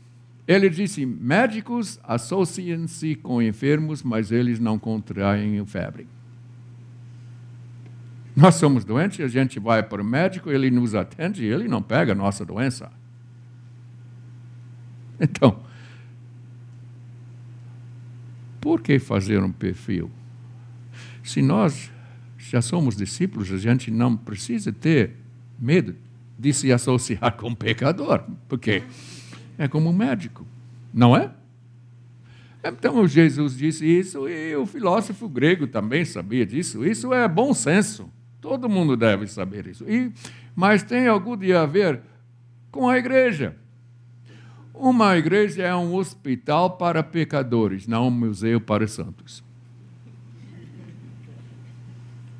Ele 0.47 0.69
disse: 0.69 1.05
médicos 1.05 1.99
associam-se 2.03 3.15
com 3.15 3.39
enfermos, 3.39 4.01
mas 4.01 4.31
eles 4.31 4.59
não 4.59 4.79
contraem 4.79 5.63
febre. 5.67 6.07
Nós 8.35 8.55
somos 8.55 8.83
doentes, 8.83 9.19
a 9.19 9.27
gente 9.27 9.59
vai 9.59 9.83
para 9.83 10.01
o 10.01 10.05
médico, 10.05 10.49
ele 10.49 10.71
nos 10.71 10.95
atende 10.95 11.43
e 11.43 11.47
ele 11.47 11.67
não 11.67 11.81
pega 11.81 12.13
a 12.13 12.15
nossa 12.15 12.43
doença. 12.43 12.91
Então, 15.19 15.59
por 18.59 18.81
que 18.81 18.97
fazer 18.97 19.43
um 19.43 19.51
perfil? 19.51 20.09
Se 21.23 21.41
nós 21.41 21.91
já 22.37 22.61
somos 22.61 22.95
discípulos, 22.95 23.51
a 23.51 23.57
gente 23.57 23.91
não 23.91 24.17
precisa 24.17 24.73
ter 24.73 25.15
medo 25.59 25.95
de 26.37 26.51
se 26.51 26.71
associar 26.71 27.37
com 27.37 27.53
pecador, 27.53 28.23
porque 28.49 28.83
é 29.57 29.67
como 29.67 29.89
um 29.89 29.93
médico, 29.93 30.45
não 30.93 31.15
é? 31.15 31.31
Então 32.63 33.05
Jesus 33.07 33.57
disse 33.57 33.85
isso 33.85 34.27
e 34.27 34.55
o 34.55 34.65
filósofo 34.65 35.29
grego 35.29 35.67
também 35.67 36.03
sabia 36.03 36.45
disso. 36.45 36.85
Isso 36.85 37.13
é 37.13 37.27
bom 37.27 37.53
senso. 37.53 38.09
Todo 38.43 38.67
mundo 38.67 38.97
deve 38.97 39.25
saber 39.25 39.67
isso. 39.67 39.89
E, 39.89 40.11
mas 40.53 40.83
tem 40.83 41.07
algo 41.07 41.37
de 41.37 41.53
a 41.53 41.65
ver 41.65 42.01
com 42.69 42.89
a 42.89 42.97
igreja. 42.97 43.55
Uma 44.73 45.15
igreja 45.15 45.63
é 45.63 45.73
um 45.73 45.95
hospital 45.95 46.71
para 46.71 47.01
pecadores, 47.01 47.87
não 47.87 48.09
um 48.09 48.11
museu 48.11 48.59
para 48.59 48.85
santos. 48.85 49.41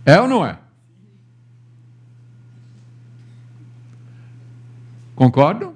É 0.05 0.19
ou 0.19 0.27
não 0.27 0.45
é? 0.45 0.59
Concordam? 5.15 5.73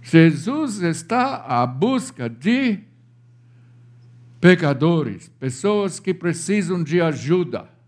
Jesus 0.00 0.82
está 0.82 1.34
à 1.34 1.66
busca 1.66 2.30
de 2.30 2.78
pecadores, 4.40 5.28
pessoas 5.40 5.98
que 5.98 6.14
precisam 6.14 6.80
de 6.84 7.00
ajuda. 7.00 7.79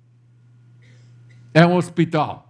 É 1.54 1.66
um 1.66 1.76
hospital. 1.76 2.48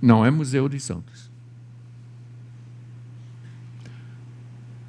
Não 0.00 0.24
é 0.24 0.30
museu 0.30 0.68
de 0.68 0.78
santos. 0.78 1.30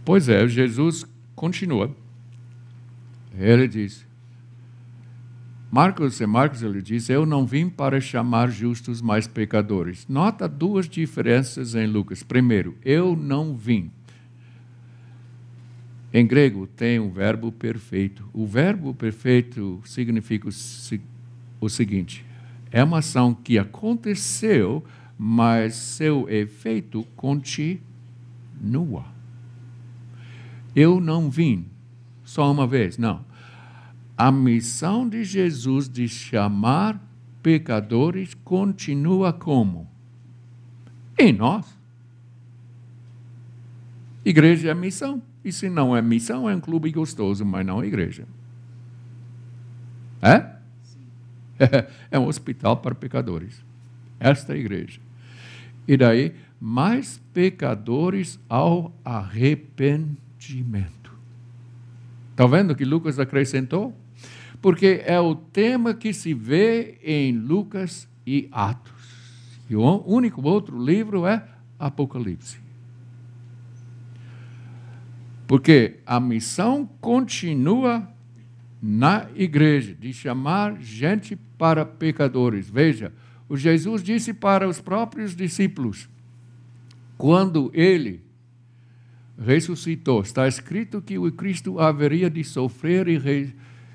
Pois 0.06 0.30
é, 0.30 0.48
Jesus 0.48 1.06
continua. 1.36 1.96
Ele 3.38 3.68
diz: 3.68 4.06
Marcos, 5.70 6.20
Marcos 6.22 6.64
ele 6.64 6.82
diz: 6.82 7.10
Eu 7.10 7.26
não 7.26 7.46
vim 7.46 7.70
para 7.70 8.00
chamar 8.00 8.50
justos, 8.50 9.02
mas 9.02 9.28
pecadores. 9.28 10.08
Nota 10.08 10.48
duas 10.48 10.88
diferenças 10.88 11.76
em 11.76 11.88
Lucas. 11.88 12.24
Primeiro, 12.24 12.78
eu 12.84 13.16
não 13.16 13.56
vim. 13.56 13.92
Em 16.18 16.26
grego 16.26 16.66
tem 16.66 17.00
um 17.00 17.12
verbo 17.12 17.52
perfeito. 17.52 18.28
O 18.34 18.44
verbo 18.44 18.92
perfeito 18.92 19.80
significa 19.86 20.50
o 21.62 21.70
seguinte: 21.70 22.26
é 22.72 22.84
uma 22.84 22.98
ação 22.98 23.36
que 23.36 23.60
aconteceu, 23.60 24.84
mas 25.16 25.76
seu 25.76 26.28
efeito 26.28 27.04
continua. 27.16 29.06
Eu 30.76 31.00
não 31.00 31.30
vim 31.30 31.68
só 32.24 32.52
uma 32.52 32.66
vez, 32.66 32.98
não. 32.98 33.24
A 34.18 34.32
missão 34.32 35.08
de 35.08 35.24
Jesus 35.24 35.88
de 35.88 36.10
chamar 36.10 37.00
pecadores 37.44 38.34
continua 38.44 39.32
como? 39.32 39.88
Em 41.16 41.32
nós. 41.32 41.78
Igreja 44.26 44.72
é 44.72 44.74
missão. 44.74 45.22
E 45.48 45.52
se 45.54 45.70
não 45.70 45.96
é 45.96 46.02
missão, 46.02 46.50
é 46.50 46.54
um 46.54 46.60
clube 46.60 46.92
gostoso, 46.92 47.46
mas 47.46 47.66
não 47.66 47.82
é 47.82 47.88
igreja. 47.88 48.28
É? 50.22 50.58
É 52.12 52.20
um 52.20 52.28
hospital 52.28 52.76
para 52.78 52.94
pecadores. 52.94 53.64
Esta 54.20 54.52
é 54.52 54.58
a 54.58 54.60
igreja. 54.60 55.00
E 55.88 55.96
daí, 55.96 56.36
mais 56.60 57.22
pecadores 57.34 58.38
ao 58.50 58.94
arrependimento. 59.06 61.14
Está 62.32 62.46
vendo 62.46 62.76
que 62.76 62.84
Lucas 62.84 63.18
acrescentou? 63.18 63.96
Porque 64.62 65.02
é 65.06 65.20
o 65.20 65.34
tema 65.34 65.94
que 65.94 66.14
se 66.14 66.34
vê 66.34 66.98
em 67.02 67.32
Lucas 67.32 68.06
e 68.26 68.50
Atos. 68.52 68.92
E 69.70 69.78
o 69.78 70.04
único 70.06 70.46
outro 70.46 70.78
livro 70.78 71.26
é 71.26 71.42
Apocalipse. 71.80 72.67
Porque 75.48 75.96
a 76.06 76.20
missão 76.20 76.86
continua 77.00 78.08
na 78.82 79.28
igreja 79.34 79.96
de 79.96 80.14
chamar 80.14 80.80
gente 80.82 81.38
para 81.58 81.86
pecadores. 81.86 82.70
Veja, 82.70 83.14
o 83.50 83.56
Jesus 83.56 84.04
disse 84.04 84.34
para 84.34 84.68
os 84.68 84.82
próprios 84.82 85.36
discípulos, 85.36 86.10
quando 87.18 87.72
ele 87.74 88.22
ressuscitou, 89.40 90.22
está 90.22 90.48
escrito 90.48 91.02
que 91.02 91.18
o 91.18 91.32
Cristo 91.32 91.80
haveria 91.80 92.30
de 92.30 92.44
sofrer 92.44 93.08
e 93.08 93.54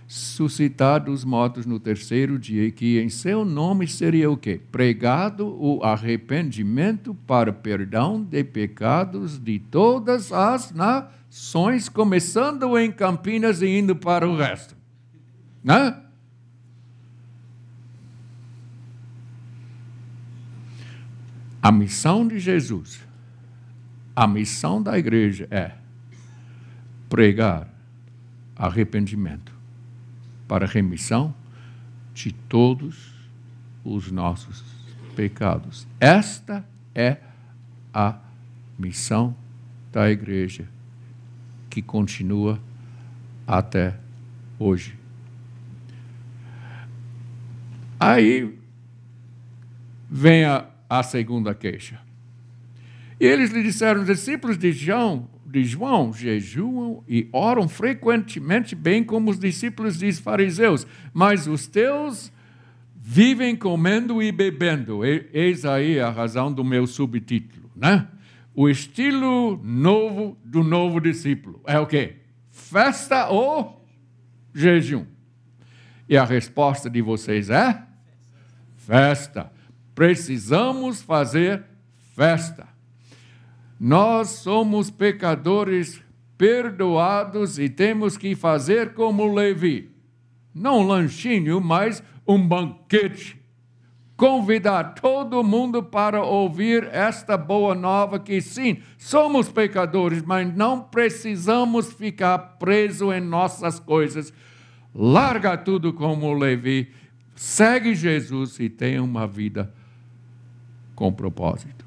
ressuscitar 0.09 1.05
dos 1.05 1.25
mortos 1.25 1.67
no 1.67 1.79
terceiro 1.79 2.39
dia, 2.39 2.65
e 2.65 2.73
que 2.73 2.99
em 2.99 3.09
seu 3.09 3.45
nome 3.45 3.87
seria 3.87 4.31
o 4.31 4.37
quê? 4.37 4.61
Pregado 4.71 5.47
o 5.47 5.83
arrependimento 5.85 7.15
para 7.27 7.53
perdão 7.53 8.23
de 8.23 8.43
pecados 8.43 9.39
de 9.39 9.59
todas 9.59 10.33
as 10.33 10.73
nações, 10.73 11.22
começando 11.89 12.79
em 12.79 12.93
Campinas 12.93 13.63
e 13.63 13.79
indo 13.79 13.97
para 13.97 14.29
o 14.29 14.37
resto. 14.37 14.77
Né? 15.65 15.99
A 21.63 21.73
missão 21.73 22.29
de 22.29 22.39
Jesus, 22.39 23.01
a 24.15 24.27
missão 24.27 24.83
da 24.83 24.99
igreja 24.99 25.49
é 25.51 25.73
pregar 27.09 27.67
arrependimento 28.55 29.55
para 30.47 30.67
remissão 30.67 31.35
de 32.13 32.31
todos 32.31 33.11
os 33.83 34.11
nossos 34.11 34.63
pecados. 35.17 35.87
Esta 35.99 36.63
é 36.95 37.17
a 37.95 38.19
missão 38.79 39.35
da 39.91 40.11
igreja 40.11 40.69
que 41.73 41.83
continua 41.83 42.61
até 43.47 43.97
hoje. 44.59 44.95
Aí 47.99 48.59
vem 50.11 50.45
a 50.45 50.67
a 50.93 51.03
segunda 51.03 51.55
queixa. 51.55 51.99
E 53.19 53.25
eles 53.25 53.51
lhe 53.51 53.63
disseram: 53.63 54.03
os 54.03 54.07
discípulos 54.07 54.59
de 54.59 54.73
João, 54.73 55.27
de 55.47 55.65
João 55.65 56.13
jejuam 56.13 57.03
e 57.09 57.31
oram 57.33 57.67
frequentemente, 57.67 58.75
bem 58.75 59.03
como 59.03 59.31
os 59.31 59.39
discípulos 59.39 59.97
dos 59.97 60.19
fariseus, 60.19 60.87
mas 61.15 61.47
os 61.47 61.67
teus 61.67 62.31
vivem 62.95 63.57
comendo 63.57 64.23
e 64.23 64.31
bebendo. 64.31 65.01
Eis 65.03 65.65
aí 65.65 65.99
a 65.99 66.11
razão 66.11 66.53
do 66.53 66.63
meu 66.63 66.87
subtítulo, 66.87 67.71
né? 67.75 68.07
O 68.55 68.69
estilo 68.69 69.61
novo 69.63 70.37
do 70.45 70.63
novo 70.63 71.01
discípulo 71.01 71.61
é 71.67 71.79
o 71.79 71.87
quê? 71.87 72.17
Festa 72.51 73.29
ou 73.29 73.87
jejum? 74.55 75.07
E 76.09 76.17
a 76.17 76.25
resposta 76.25 76.91
de 76.91 77.01
vocês 77.01 77.49
é? 77.49 77.83
Festa 78.77 79.51
precisamos 79.95 81.03
fazer 81.03 81.65
festa. 82.15 82.69
Nós 83.79 84.29
somos 84.29 84.91
pecadores 84.91 86.03
perdoados 86.39 87.59
e 87.59 87.69
temos 87.69 88.17
que 88.17 88.35
fazer 88.35 88.95
como 88.95 89.33
Levi. 89.33 89.91
Não 90.55 90.81
um 90.81 90.87
lanchinho, 90.87 91.61
mas 91.61 92.03
um 92.27 92.47
banquete. 92.47 93.41
Convidar 94.23 94.95
todo 94.95 95.43
mundo 95.43 95.83
para 95.83 96.23
ouvir 96.23 96.85
esta 96.93 97.37
boa 97.37 97.75
nova 97.75 98.21
que 98.21 98.41
sim, 98.41 98.81
somos 98.97 99.49
pecadores, 99.49 100.23
mas 100.23 100.55
não 100.55 100.81
precisamos 100.81 101.93
ficar 101.93 102.39
presos 102.39 103.13
em 103.13 103.21
nossas 103.21 103.81
coisas. 103.81 104.33
Larga 104.95 105.59
tudo 105.59 105.93
como 105.93 106.33
Levi, 106.35 106.93
segue 107.35 107.97
Jesus 107.97 108.61
e 108.61 108.69
tenha 108.69 109.03
uma 109.03 109.27
vida 109.27 109.75
com 110.95 111.13
propósito 111.13 111.85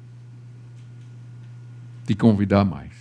de 2.04 2.14
convidar 2.14 2.66
mais. 2.66 2.92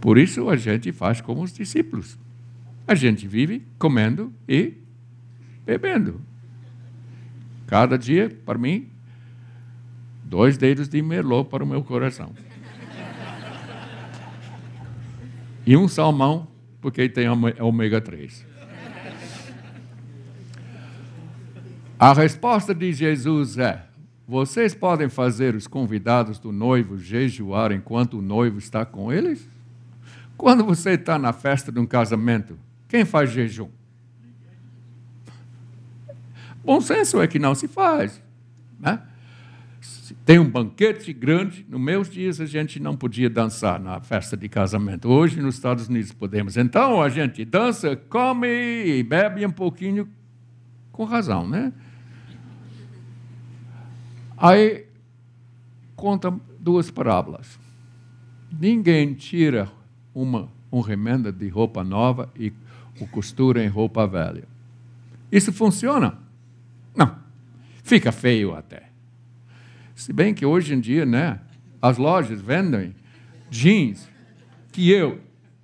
Por 0.00 0.18
isso 0.18 0.50
a 0.50 0.56
gente 0.56 0.90
faz 0.90 1.20
como 1.20 1.44
os 1.44 1.52
discípulos. 1.52 2.18
A 2.84 2.96
gente 2.96 3.28
vive 3.28 3.64
comendo 3.78 4.34
e 4.48 4.87
bebendo. 5.68 6.22
Cada 7.66 7.98
dia, 7.98 8.34
para 8.46 8.58
mim, 8.58 8.88
dois 10.24 10.56
dedos 10.56 10.88
de 10.88 11.02
merlot 11.02 11.50
para 11.50 11.62
o 11.62 11.66
meu 11.66 11.84
coração. 11.84 12.32
E 15.66 15.76
um 15.76 15.86
salmão, 15.86 16.48
porque 16.80 17.06
tem 17.10 17.28
ômega 17.28 18.00
3. 18.00 18.46
A 22.00 22.14
resposta 22.14 22.74
de 22.74 22.90
Jesus 22.90 23.58
é: 23.58 23.84
vocês 24.26 24.74
podem 24.74 25.10
fazer 25.10 25.54
os 25.54 25.66
convidados 25.66 26.38
do 26.38 26.50
noivo 26.50 26.96
jejuar 26.96 27.72
enquanto 27.72 28.18
o 28.18 28.22
noivo 28.22 28.58
está 28.58 28.86
com 28.86 29.12
eles? 29.12 29.46
Quando 30.34 30.64
você 30.64 30.92
está 30.92 31.18
na 31.18 31.34
festa 31.34 31.70
de 31.70 31.78
um 31.78 31.86
casamento, 31.86 32.58
quem 32.88 33.04
faz 33.04 33.30
jejum? 33.30 33.68
Bom 36.64 36.80
senso 36.80 37.20
é 37.20 37.26
que 37.26 37.38
não 37.38 37.54
se 37.54 37.68
faz. 37.68 38.22
Né? 38.78 39.00
Tem 40.24 40.38
um 40.38 40.48
banquete 40.48 41.12
grande. 41.12 41.64
Nos 41.68 41.80
meus 41.80 42.10
dias 42.10 42.40
a 42.40 42.46
gente 42.46 42.80
não 42.80 42.96
podia 42.96 43.30
dançar 43.30 43.80
na 43.80 44.00
festa 44.00 44.36
de 44.36 44.48
casamento. 44.48 45.08
Hoje 45.08 45.40
nos 45.40 45.54
Estados 45.54 45.88
Unidos 45.88 46.12
podemos. 46.12 46.56
Então 46.56 47.02
a 47.02 47.08
gente 47.08 47.44
dança, 47.44 47.96
come 47.96 48.48
e 48.48 49.02
bebe 49.02 49.44
um 49.46 49.50
pouquinho 49.50 50.08
com 50.92 51.04
razão, 51.04 51.48
né? 51.48 51.72
Aí 54.36 54.86
conta 55.96 56.34
duas 56.60 56.90
parábolas. 56.90 57.58
Ninguém 58.50 59.14
tira 59.14 59.70
uma 60.14 60.48
um 60.70 60.80
remenda 60.80 61.32
de 61.32 61.48
roupa 61.48 61.82
nova 61.82 62.30
e 62.36 62.52
o 63.00 63.06
costura 63.06 63.64
em 63.64 63.68
roupa 63.68 64.06
velha. 64.06 64.44
Isso 65.30 65.52
funciona? 65.52 66.18
Não. 66.98 67.16
Fica 67.84 68.10
feio 68.10 68.54
até. 68.54 68.90
Se 69.94 70.12
bem 70.12 70.34
que 70.34 70.44
hoje 70.44 70.74
em 70.74 70.80
dia, 70.80 71.06
né, 71.06 71.40
as 71.80 71.96
lojas 71.96 72.40
vendem 72.40 72.94
jeans 73.48 74.08
que 74.72 74.90
eu, 74.90 75.20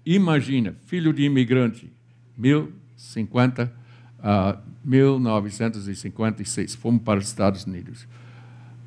imagina, 0.07 0.77
filho 0.87 1.13
de 1.13 1.25
imigrante, 1.25 1.93
1050, 2.39 3.73
uh, 4.21 4.59
1956, 4.85 6.77
fomos 6.77 7.03
para 7.03 7.19
os 7.19 7.27
Estados 7.27 7.65
Unidos. 7.65 8.07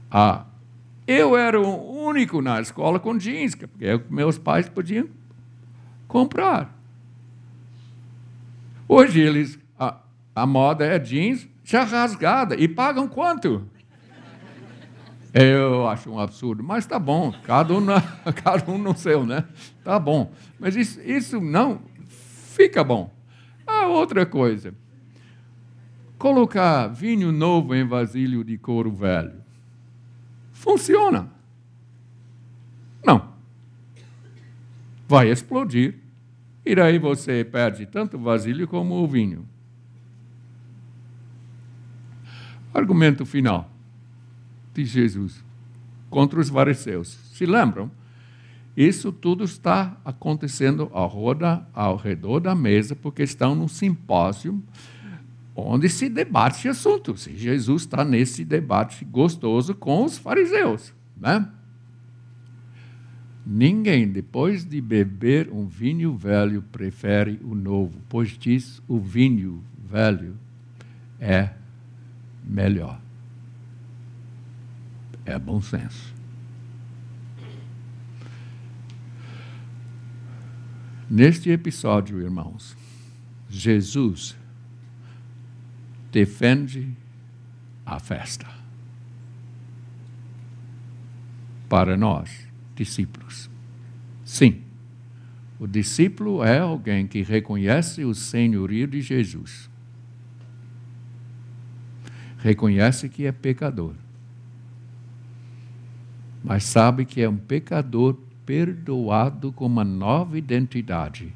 Ah, 0.09 0.45
eu 1.05 1.37
era 1.37 1.59
o 1.59 2.05
único 2.05 2.41
na 2.41 2.61
escola 2.61 2.99
com 2.99 3.17
jeans, 3.17 3.55
porque 3.55 4.01
meus 4.09 4.37
pais 4.37 4.69
podiam 4.69 5.07
comprar. 6.07 6.73
Hoje 8.87 9.19
eles 9.19 9.59
a, 9.77 9.97
a 10.33 10.45
moda 10.45 10.85
é 10.85 10.97
jeans 10.97 11.47
já 11.67 11.83
rasgada 11.83 12.55
e 12.55 12.65
pagam 12.65 13.09
quanto? 13.09 13.69
Eu 15.33 15.85
acho 15.85 16.09
um 16.09 16.17
absurdo, 16.17 16.63
mas 16.63 16.85
tá 16.85 16.97
bom, 16.97 17.33
cada 17.43 17.73
um, 17.73 17.81
na, 17.81 18.01
cada 18.41 18.71
um 18.71 18.77
no 18.77 18.97
seu, 18.97 19.25
né? 19.25 19.43
Tá 19.83 19.99
bom. 19.99 20.31
Mas 20.57 20.77
isso, 20.77 21.01
isso 21.01 21.41
não 21.41 21.81
fica 22.07 22.85
bom. 22.85 23.13
Ah, 23.67 23.85
outra 23.87 24.25
coisa. 24.25 24.73
Colocar 26.17 26.87
vinho 26.87 27.33
novo 27.33 27.75
em 27.75 27.85
vasilho 27.85 28.45
de 28.45 28.57
couro 28.57 28.89
velho. 28.89 29.43
Funciona. 30.53 31.29
Não. 33.05 33.33
Vai 35.05 35.29
explodir. 35.29 35.95
E 36.65 36.73
daí 36.73 36.97
você 36.97 37.43
perde 37.43 37.85
tanto 37.85 38.15
o 38.15 38.21
vasilho 38.21 38.69
como 38.69 38.95
o 38.95 39.07
vinho. 39.07 39.45
Argumento 42.77 43.25
final 43.25 43.71
de 44.71 44.85
Jesus 44.85 45.43
contra 46.11 46.39
os 46.39 46.49
fariseus. 46.49 47.17
Se 47.33 47.43
lembram? 47.43 47.89
Isso 48.75 49.11
tudo 49.11 49.43
está 49.43 49.97
acontecendo 50.05 50.87
ao, 50.93 51.07
roda, 51.07 51.67
ao 51.73 51.95
redor 51.95 52.39
da 52.39 52.53
mesa, 52.53 52.95
porque 52.95 53.23
estão 53.23 53.55
num 53.55 53.67
simpósio 53.67 54.63
onde 55.55 55.89
se 55.89 56.07
debate 56.07 56.67
assuntos. 56.69 57.25
E 57.25 57.35
Jesus 57.35 57.81
está 57.81 58.05
nesse 58.05 58.45
debate 58.45 59.03
gostoso 59.03 59.73
com 59.73 60.05
os 60.05 60.19
fariseus. 60.19 60.93
Né? 61.19 61.49
Ninguém, 63.43 64.07
depois 64.07 64.63
de 64.63 64.79
beber 64.79 65.49
um 65.51 65.65
vinho 65.65 66.15
velho, 66.15 66.61
prefere 66.71 67.39
o 67.43 67.55
novo, 67.55 67.99
pois 68.07 68.37
diz 68.37 68.79
o 68.87 68.99
vinho 68.99 69.63
velho 69.83 70.35
é 71.19 71.56
melhor. 72.47 72.99
É 75.25 75.37
bom 75.37 75.61
senso. 75.61 76.15
Neste 81.09 81.49
episódio, 81.49 82.21
irmãos, 82.21 82.75
Jesus 83.49 84.35
defende 86.11 86.93
a 87.85 87.99
festa 87.99 88.47
para 91.69 91.97
nós, 91.97 92.47
discípulos. 92.75 93.49
Sim, 94.23 94.61
o 95.59 95.65
discípulo 95.65 96.43
é 96.43 96.59
alguém 96.59 97.07
que 97.07 97.21
reconhece 97.21 98.03
o 98.03 98.13
senhorio 98.13 98.87
de 98.87 99.01
Jesus, 99.01 99.69
reconhece 102.47 103.09
que 103.09 103.25
é 103.25 103.31
pecador, 103.33 103.93
mas 106.41 106.63
sabe 106.63 107.03
que 107.03 107.21
é 107.21 107.27
um 107.27 107.35
pecador 107.35 108.15
perdoado 108.45 109.51
com 109.51 109.65
uma 109.65 109.83
nova 109.83 110.37
identidade 110.37 111.33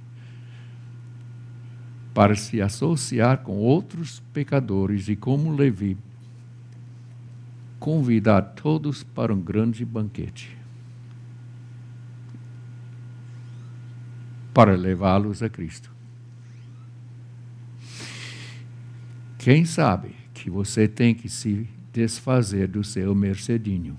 para 2.14 2.34
se 2.34 2.62
associar 2.62 3.40
com 3.40 3.58
outros 3.58 4.22
pecadores 4.32 5.10
e, 5.10 5.18
como 5.18 5.54
Levi, 5.54 5.98
convidar 7.78 8.42
todos 8.42 9.04
para 9.04 9.34
um 9.34 9.42
grande 9.42 9.84
banquete 9.84 10.58
para 14.54 14.78
levá-los 14.78 15.44
a 15.44 15.50
Cristo. 15.50 15.92
Quem 19.38 19.66
sabe 19.66 20.21
que 20.44 20.50
você 20.50 20.88
tem 20.88 21.14
que 21.14 21.30
se 21.30 21.68
desfazer 21.94 22.68
do 22.68 22.84
seu 22.84 23.14
mercedinho. 23.14 23.98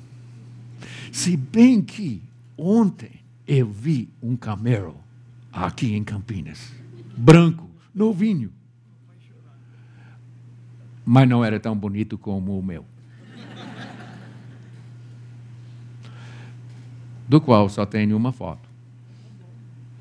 Se 1.11 1.36
bem 1.36 1.80
que 1.80 2.22
Ontem 2.57 3.11
eu 3.45 3.68
vi 3.68 4.09
um 4.22 4.36
Camaro 4.36 4.97
aqui 5.53 5.95
em 5.95 6.05
Campinas, 6.05 6.72
branco, 7.16 7.68
novinho. 7.95 8.53
Mas 11.05 11.28
não 11.28 11.45
era 11.45 11.59
tão 11.59 11.76
bonito 11.76 12.16
como 12.16 12.57
o 12.57 12.62
meu. 12.62 12.84
Do 17.28 17.40
qual 17.40 17.68
só 17.68 17.84
tenho 17.84 18.16
uma 18.16 18.30
foto. 18.30 18.68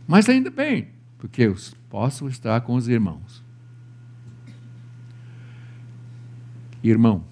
Mas 0.08 0.30
ainda 0.30 0.52
bem, 0.52 0.90
porque 1.18 1.44
eu 1.44 1.56
posso 1.90 2.28
estar 2.28 2.62
com 2.62 2.76
os 2.76 2.88
irmãos. 2.88 3.41
Irmão, 6.84 7.24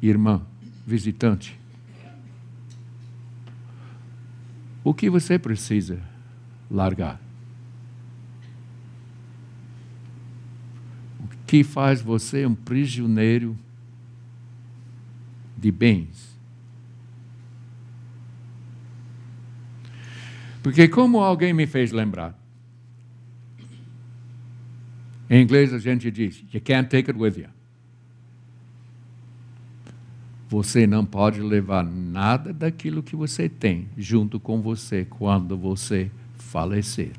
irmã, 0.00 0.46
visitante, 0.86 1.58
O 4.84 4.92
que 4.92 5.08
você 5.08 5.38
precisa 5.38 5.98
largar? 6.70 7.18
O 11.18 11.26
que 11.46 11.64
faz 11.64 12.02
você 12.02 12.44
um 12.44 12.54
prisioneiro 12.54 13.58
de 15.56 15.72
bens? 15.72 16.38
Porque, 20.62 20.86
como 20.86 21.20
alguém 21.20 21.54
me 21.54 21.66
fez 21.66 21.90
lembrar, 21.90 22.38
em 25.30 25.42
inglês 25.42 25.72
a 25.72 25.78
gente 25.78 26.10
diz: 26.10 26.44
You 26.52 26.60
can't 26.60 26.90
take 26.90 27.10
it 27.10 27.18
with 27.18 27.38
you. 27.38 27.53
Você 30.54 30.86
não 30.86 31.04
pode 31.04 31.40
levar 31.40 31.82
nada 31.82 32.52
daquilo 32.52 33.02
que 33.02 33.16
você 33.16 33.48
tem 33.48 33.88
junto 33.96 34.38
com 34.38 34.62
você 34.62 35.04
quando 35.04 35.58
você 35.58 36.12
falecer. 36.36 37.10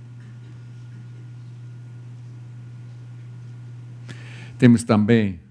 Temos 4.58 4.86
também 4.86 5.42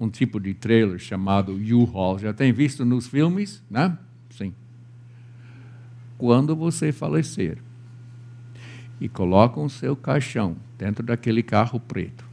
um 0.00 0.10
tipo 0.10 0.40
de 0.40 0.54
trailer 0.54 0.98
chamado 0.98 1.52
U-Haul. 1.52 2.18
Já 2.18 2.32
tem 2.32 2.52
visto 2.52 2.84
nos 2.84 3.06
filmes, 3.06 3.62
né? 3.70 3.96
Sim. 4.30 4.52
Quando 6.18 6.56
você 6.56 6.90
falecer 6.90 7.58
e 9.00 9.08
colocam 9.08 9.66
o 9.66 9.70
seu 9.70 9.94
caixão 9.94 10.56
dentro 10.76 11.06
daquele 11.06 11.44
carro 11.44 11.78
preto, 11.78 12.24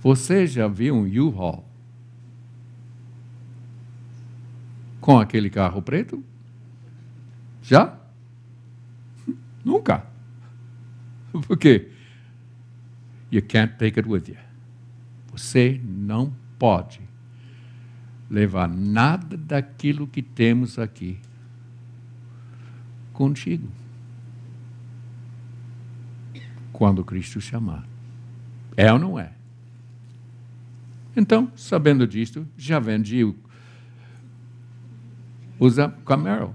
você 0.00 0.46
já 0.46 0.68
viu 0.68 0.94
um 0.94 1.02
U-Haul 1.02 1.67
com 5.08 5.18
aquele 5.18 5.48
carro 5.48 5.80
preto? 5.80 6.22
Já? 7.62 7.98
Nunca. 9.64 10.04
Por 11.46 11.56
quê? 11.56 11.90
You 13.32 13.40
can't 13.40 13.72
take 13.78 13.98
it 13.98 14.06
with 14.06 14.24
you. 14.28 14.36
Você 15.32 15.80
não 15.82 16.36
pode 16.58 17.00
levar 18.28 18.68
nada 18.68 19.34
daquilo 19.38 20.06
que 20.06 20.20
temos 20.20 20.78
aqui 20.78 21.18
contigo. 23.14 23.66
Quando 26.70 27.02
Cristo 27.02 27.40
chamar. 27.40 27.88
É 28.76 28.92
ou 28.92 28.98
não 28.98 29.18
é? 29.18 29.32
Então, 31.16 31.50
sabendo 31.56 32.06
disto, 32.06 32.46
já 32.58 32.78
vendi 32.78 33.24
o 33.24 33.47
usa 35.58 35.88
Camaro. 36.04 36.54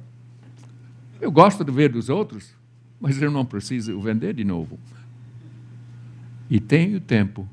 Eu 1.20 1.32
gosto 1.32 1.64
de 1.64 1.72
ver 1.72 1.90
dos 1.90 2.10
outros, 2.10 2.54
mas 3.00 3.22
eu 3.22 3.32
não 3.32 3.46
preciso 3.46 4.00
vender 4.00 4.34
de 4.34 4.44
novo. 4.44 4.80
E 6.50 6.60
tenho 6.60 7.00
tempo 7.00 7.48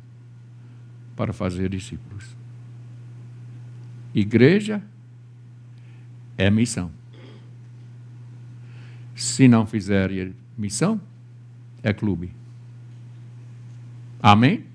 para 1.17 1.33
fazer 1.33 1.69
discípulos. 1.69 2.37
Igreja 4.15 4.83
é 6.37 6.51
missão. 6.51 6.91
Se 9.15 9.47
não 9.47 9.67
fizer 9.67 10.33
missão, 10.57 11.01
é 11.83 11.93
clube. 11.93 12.35
Amém? 14.23 14.70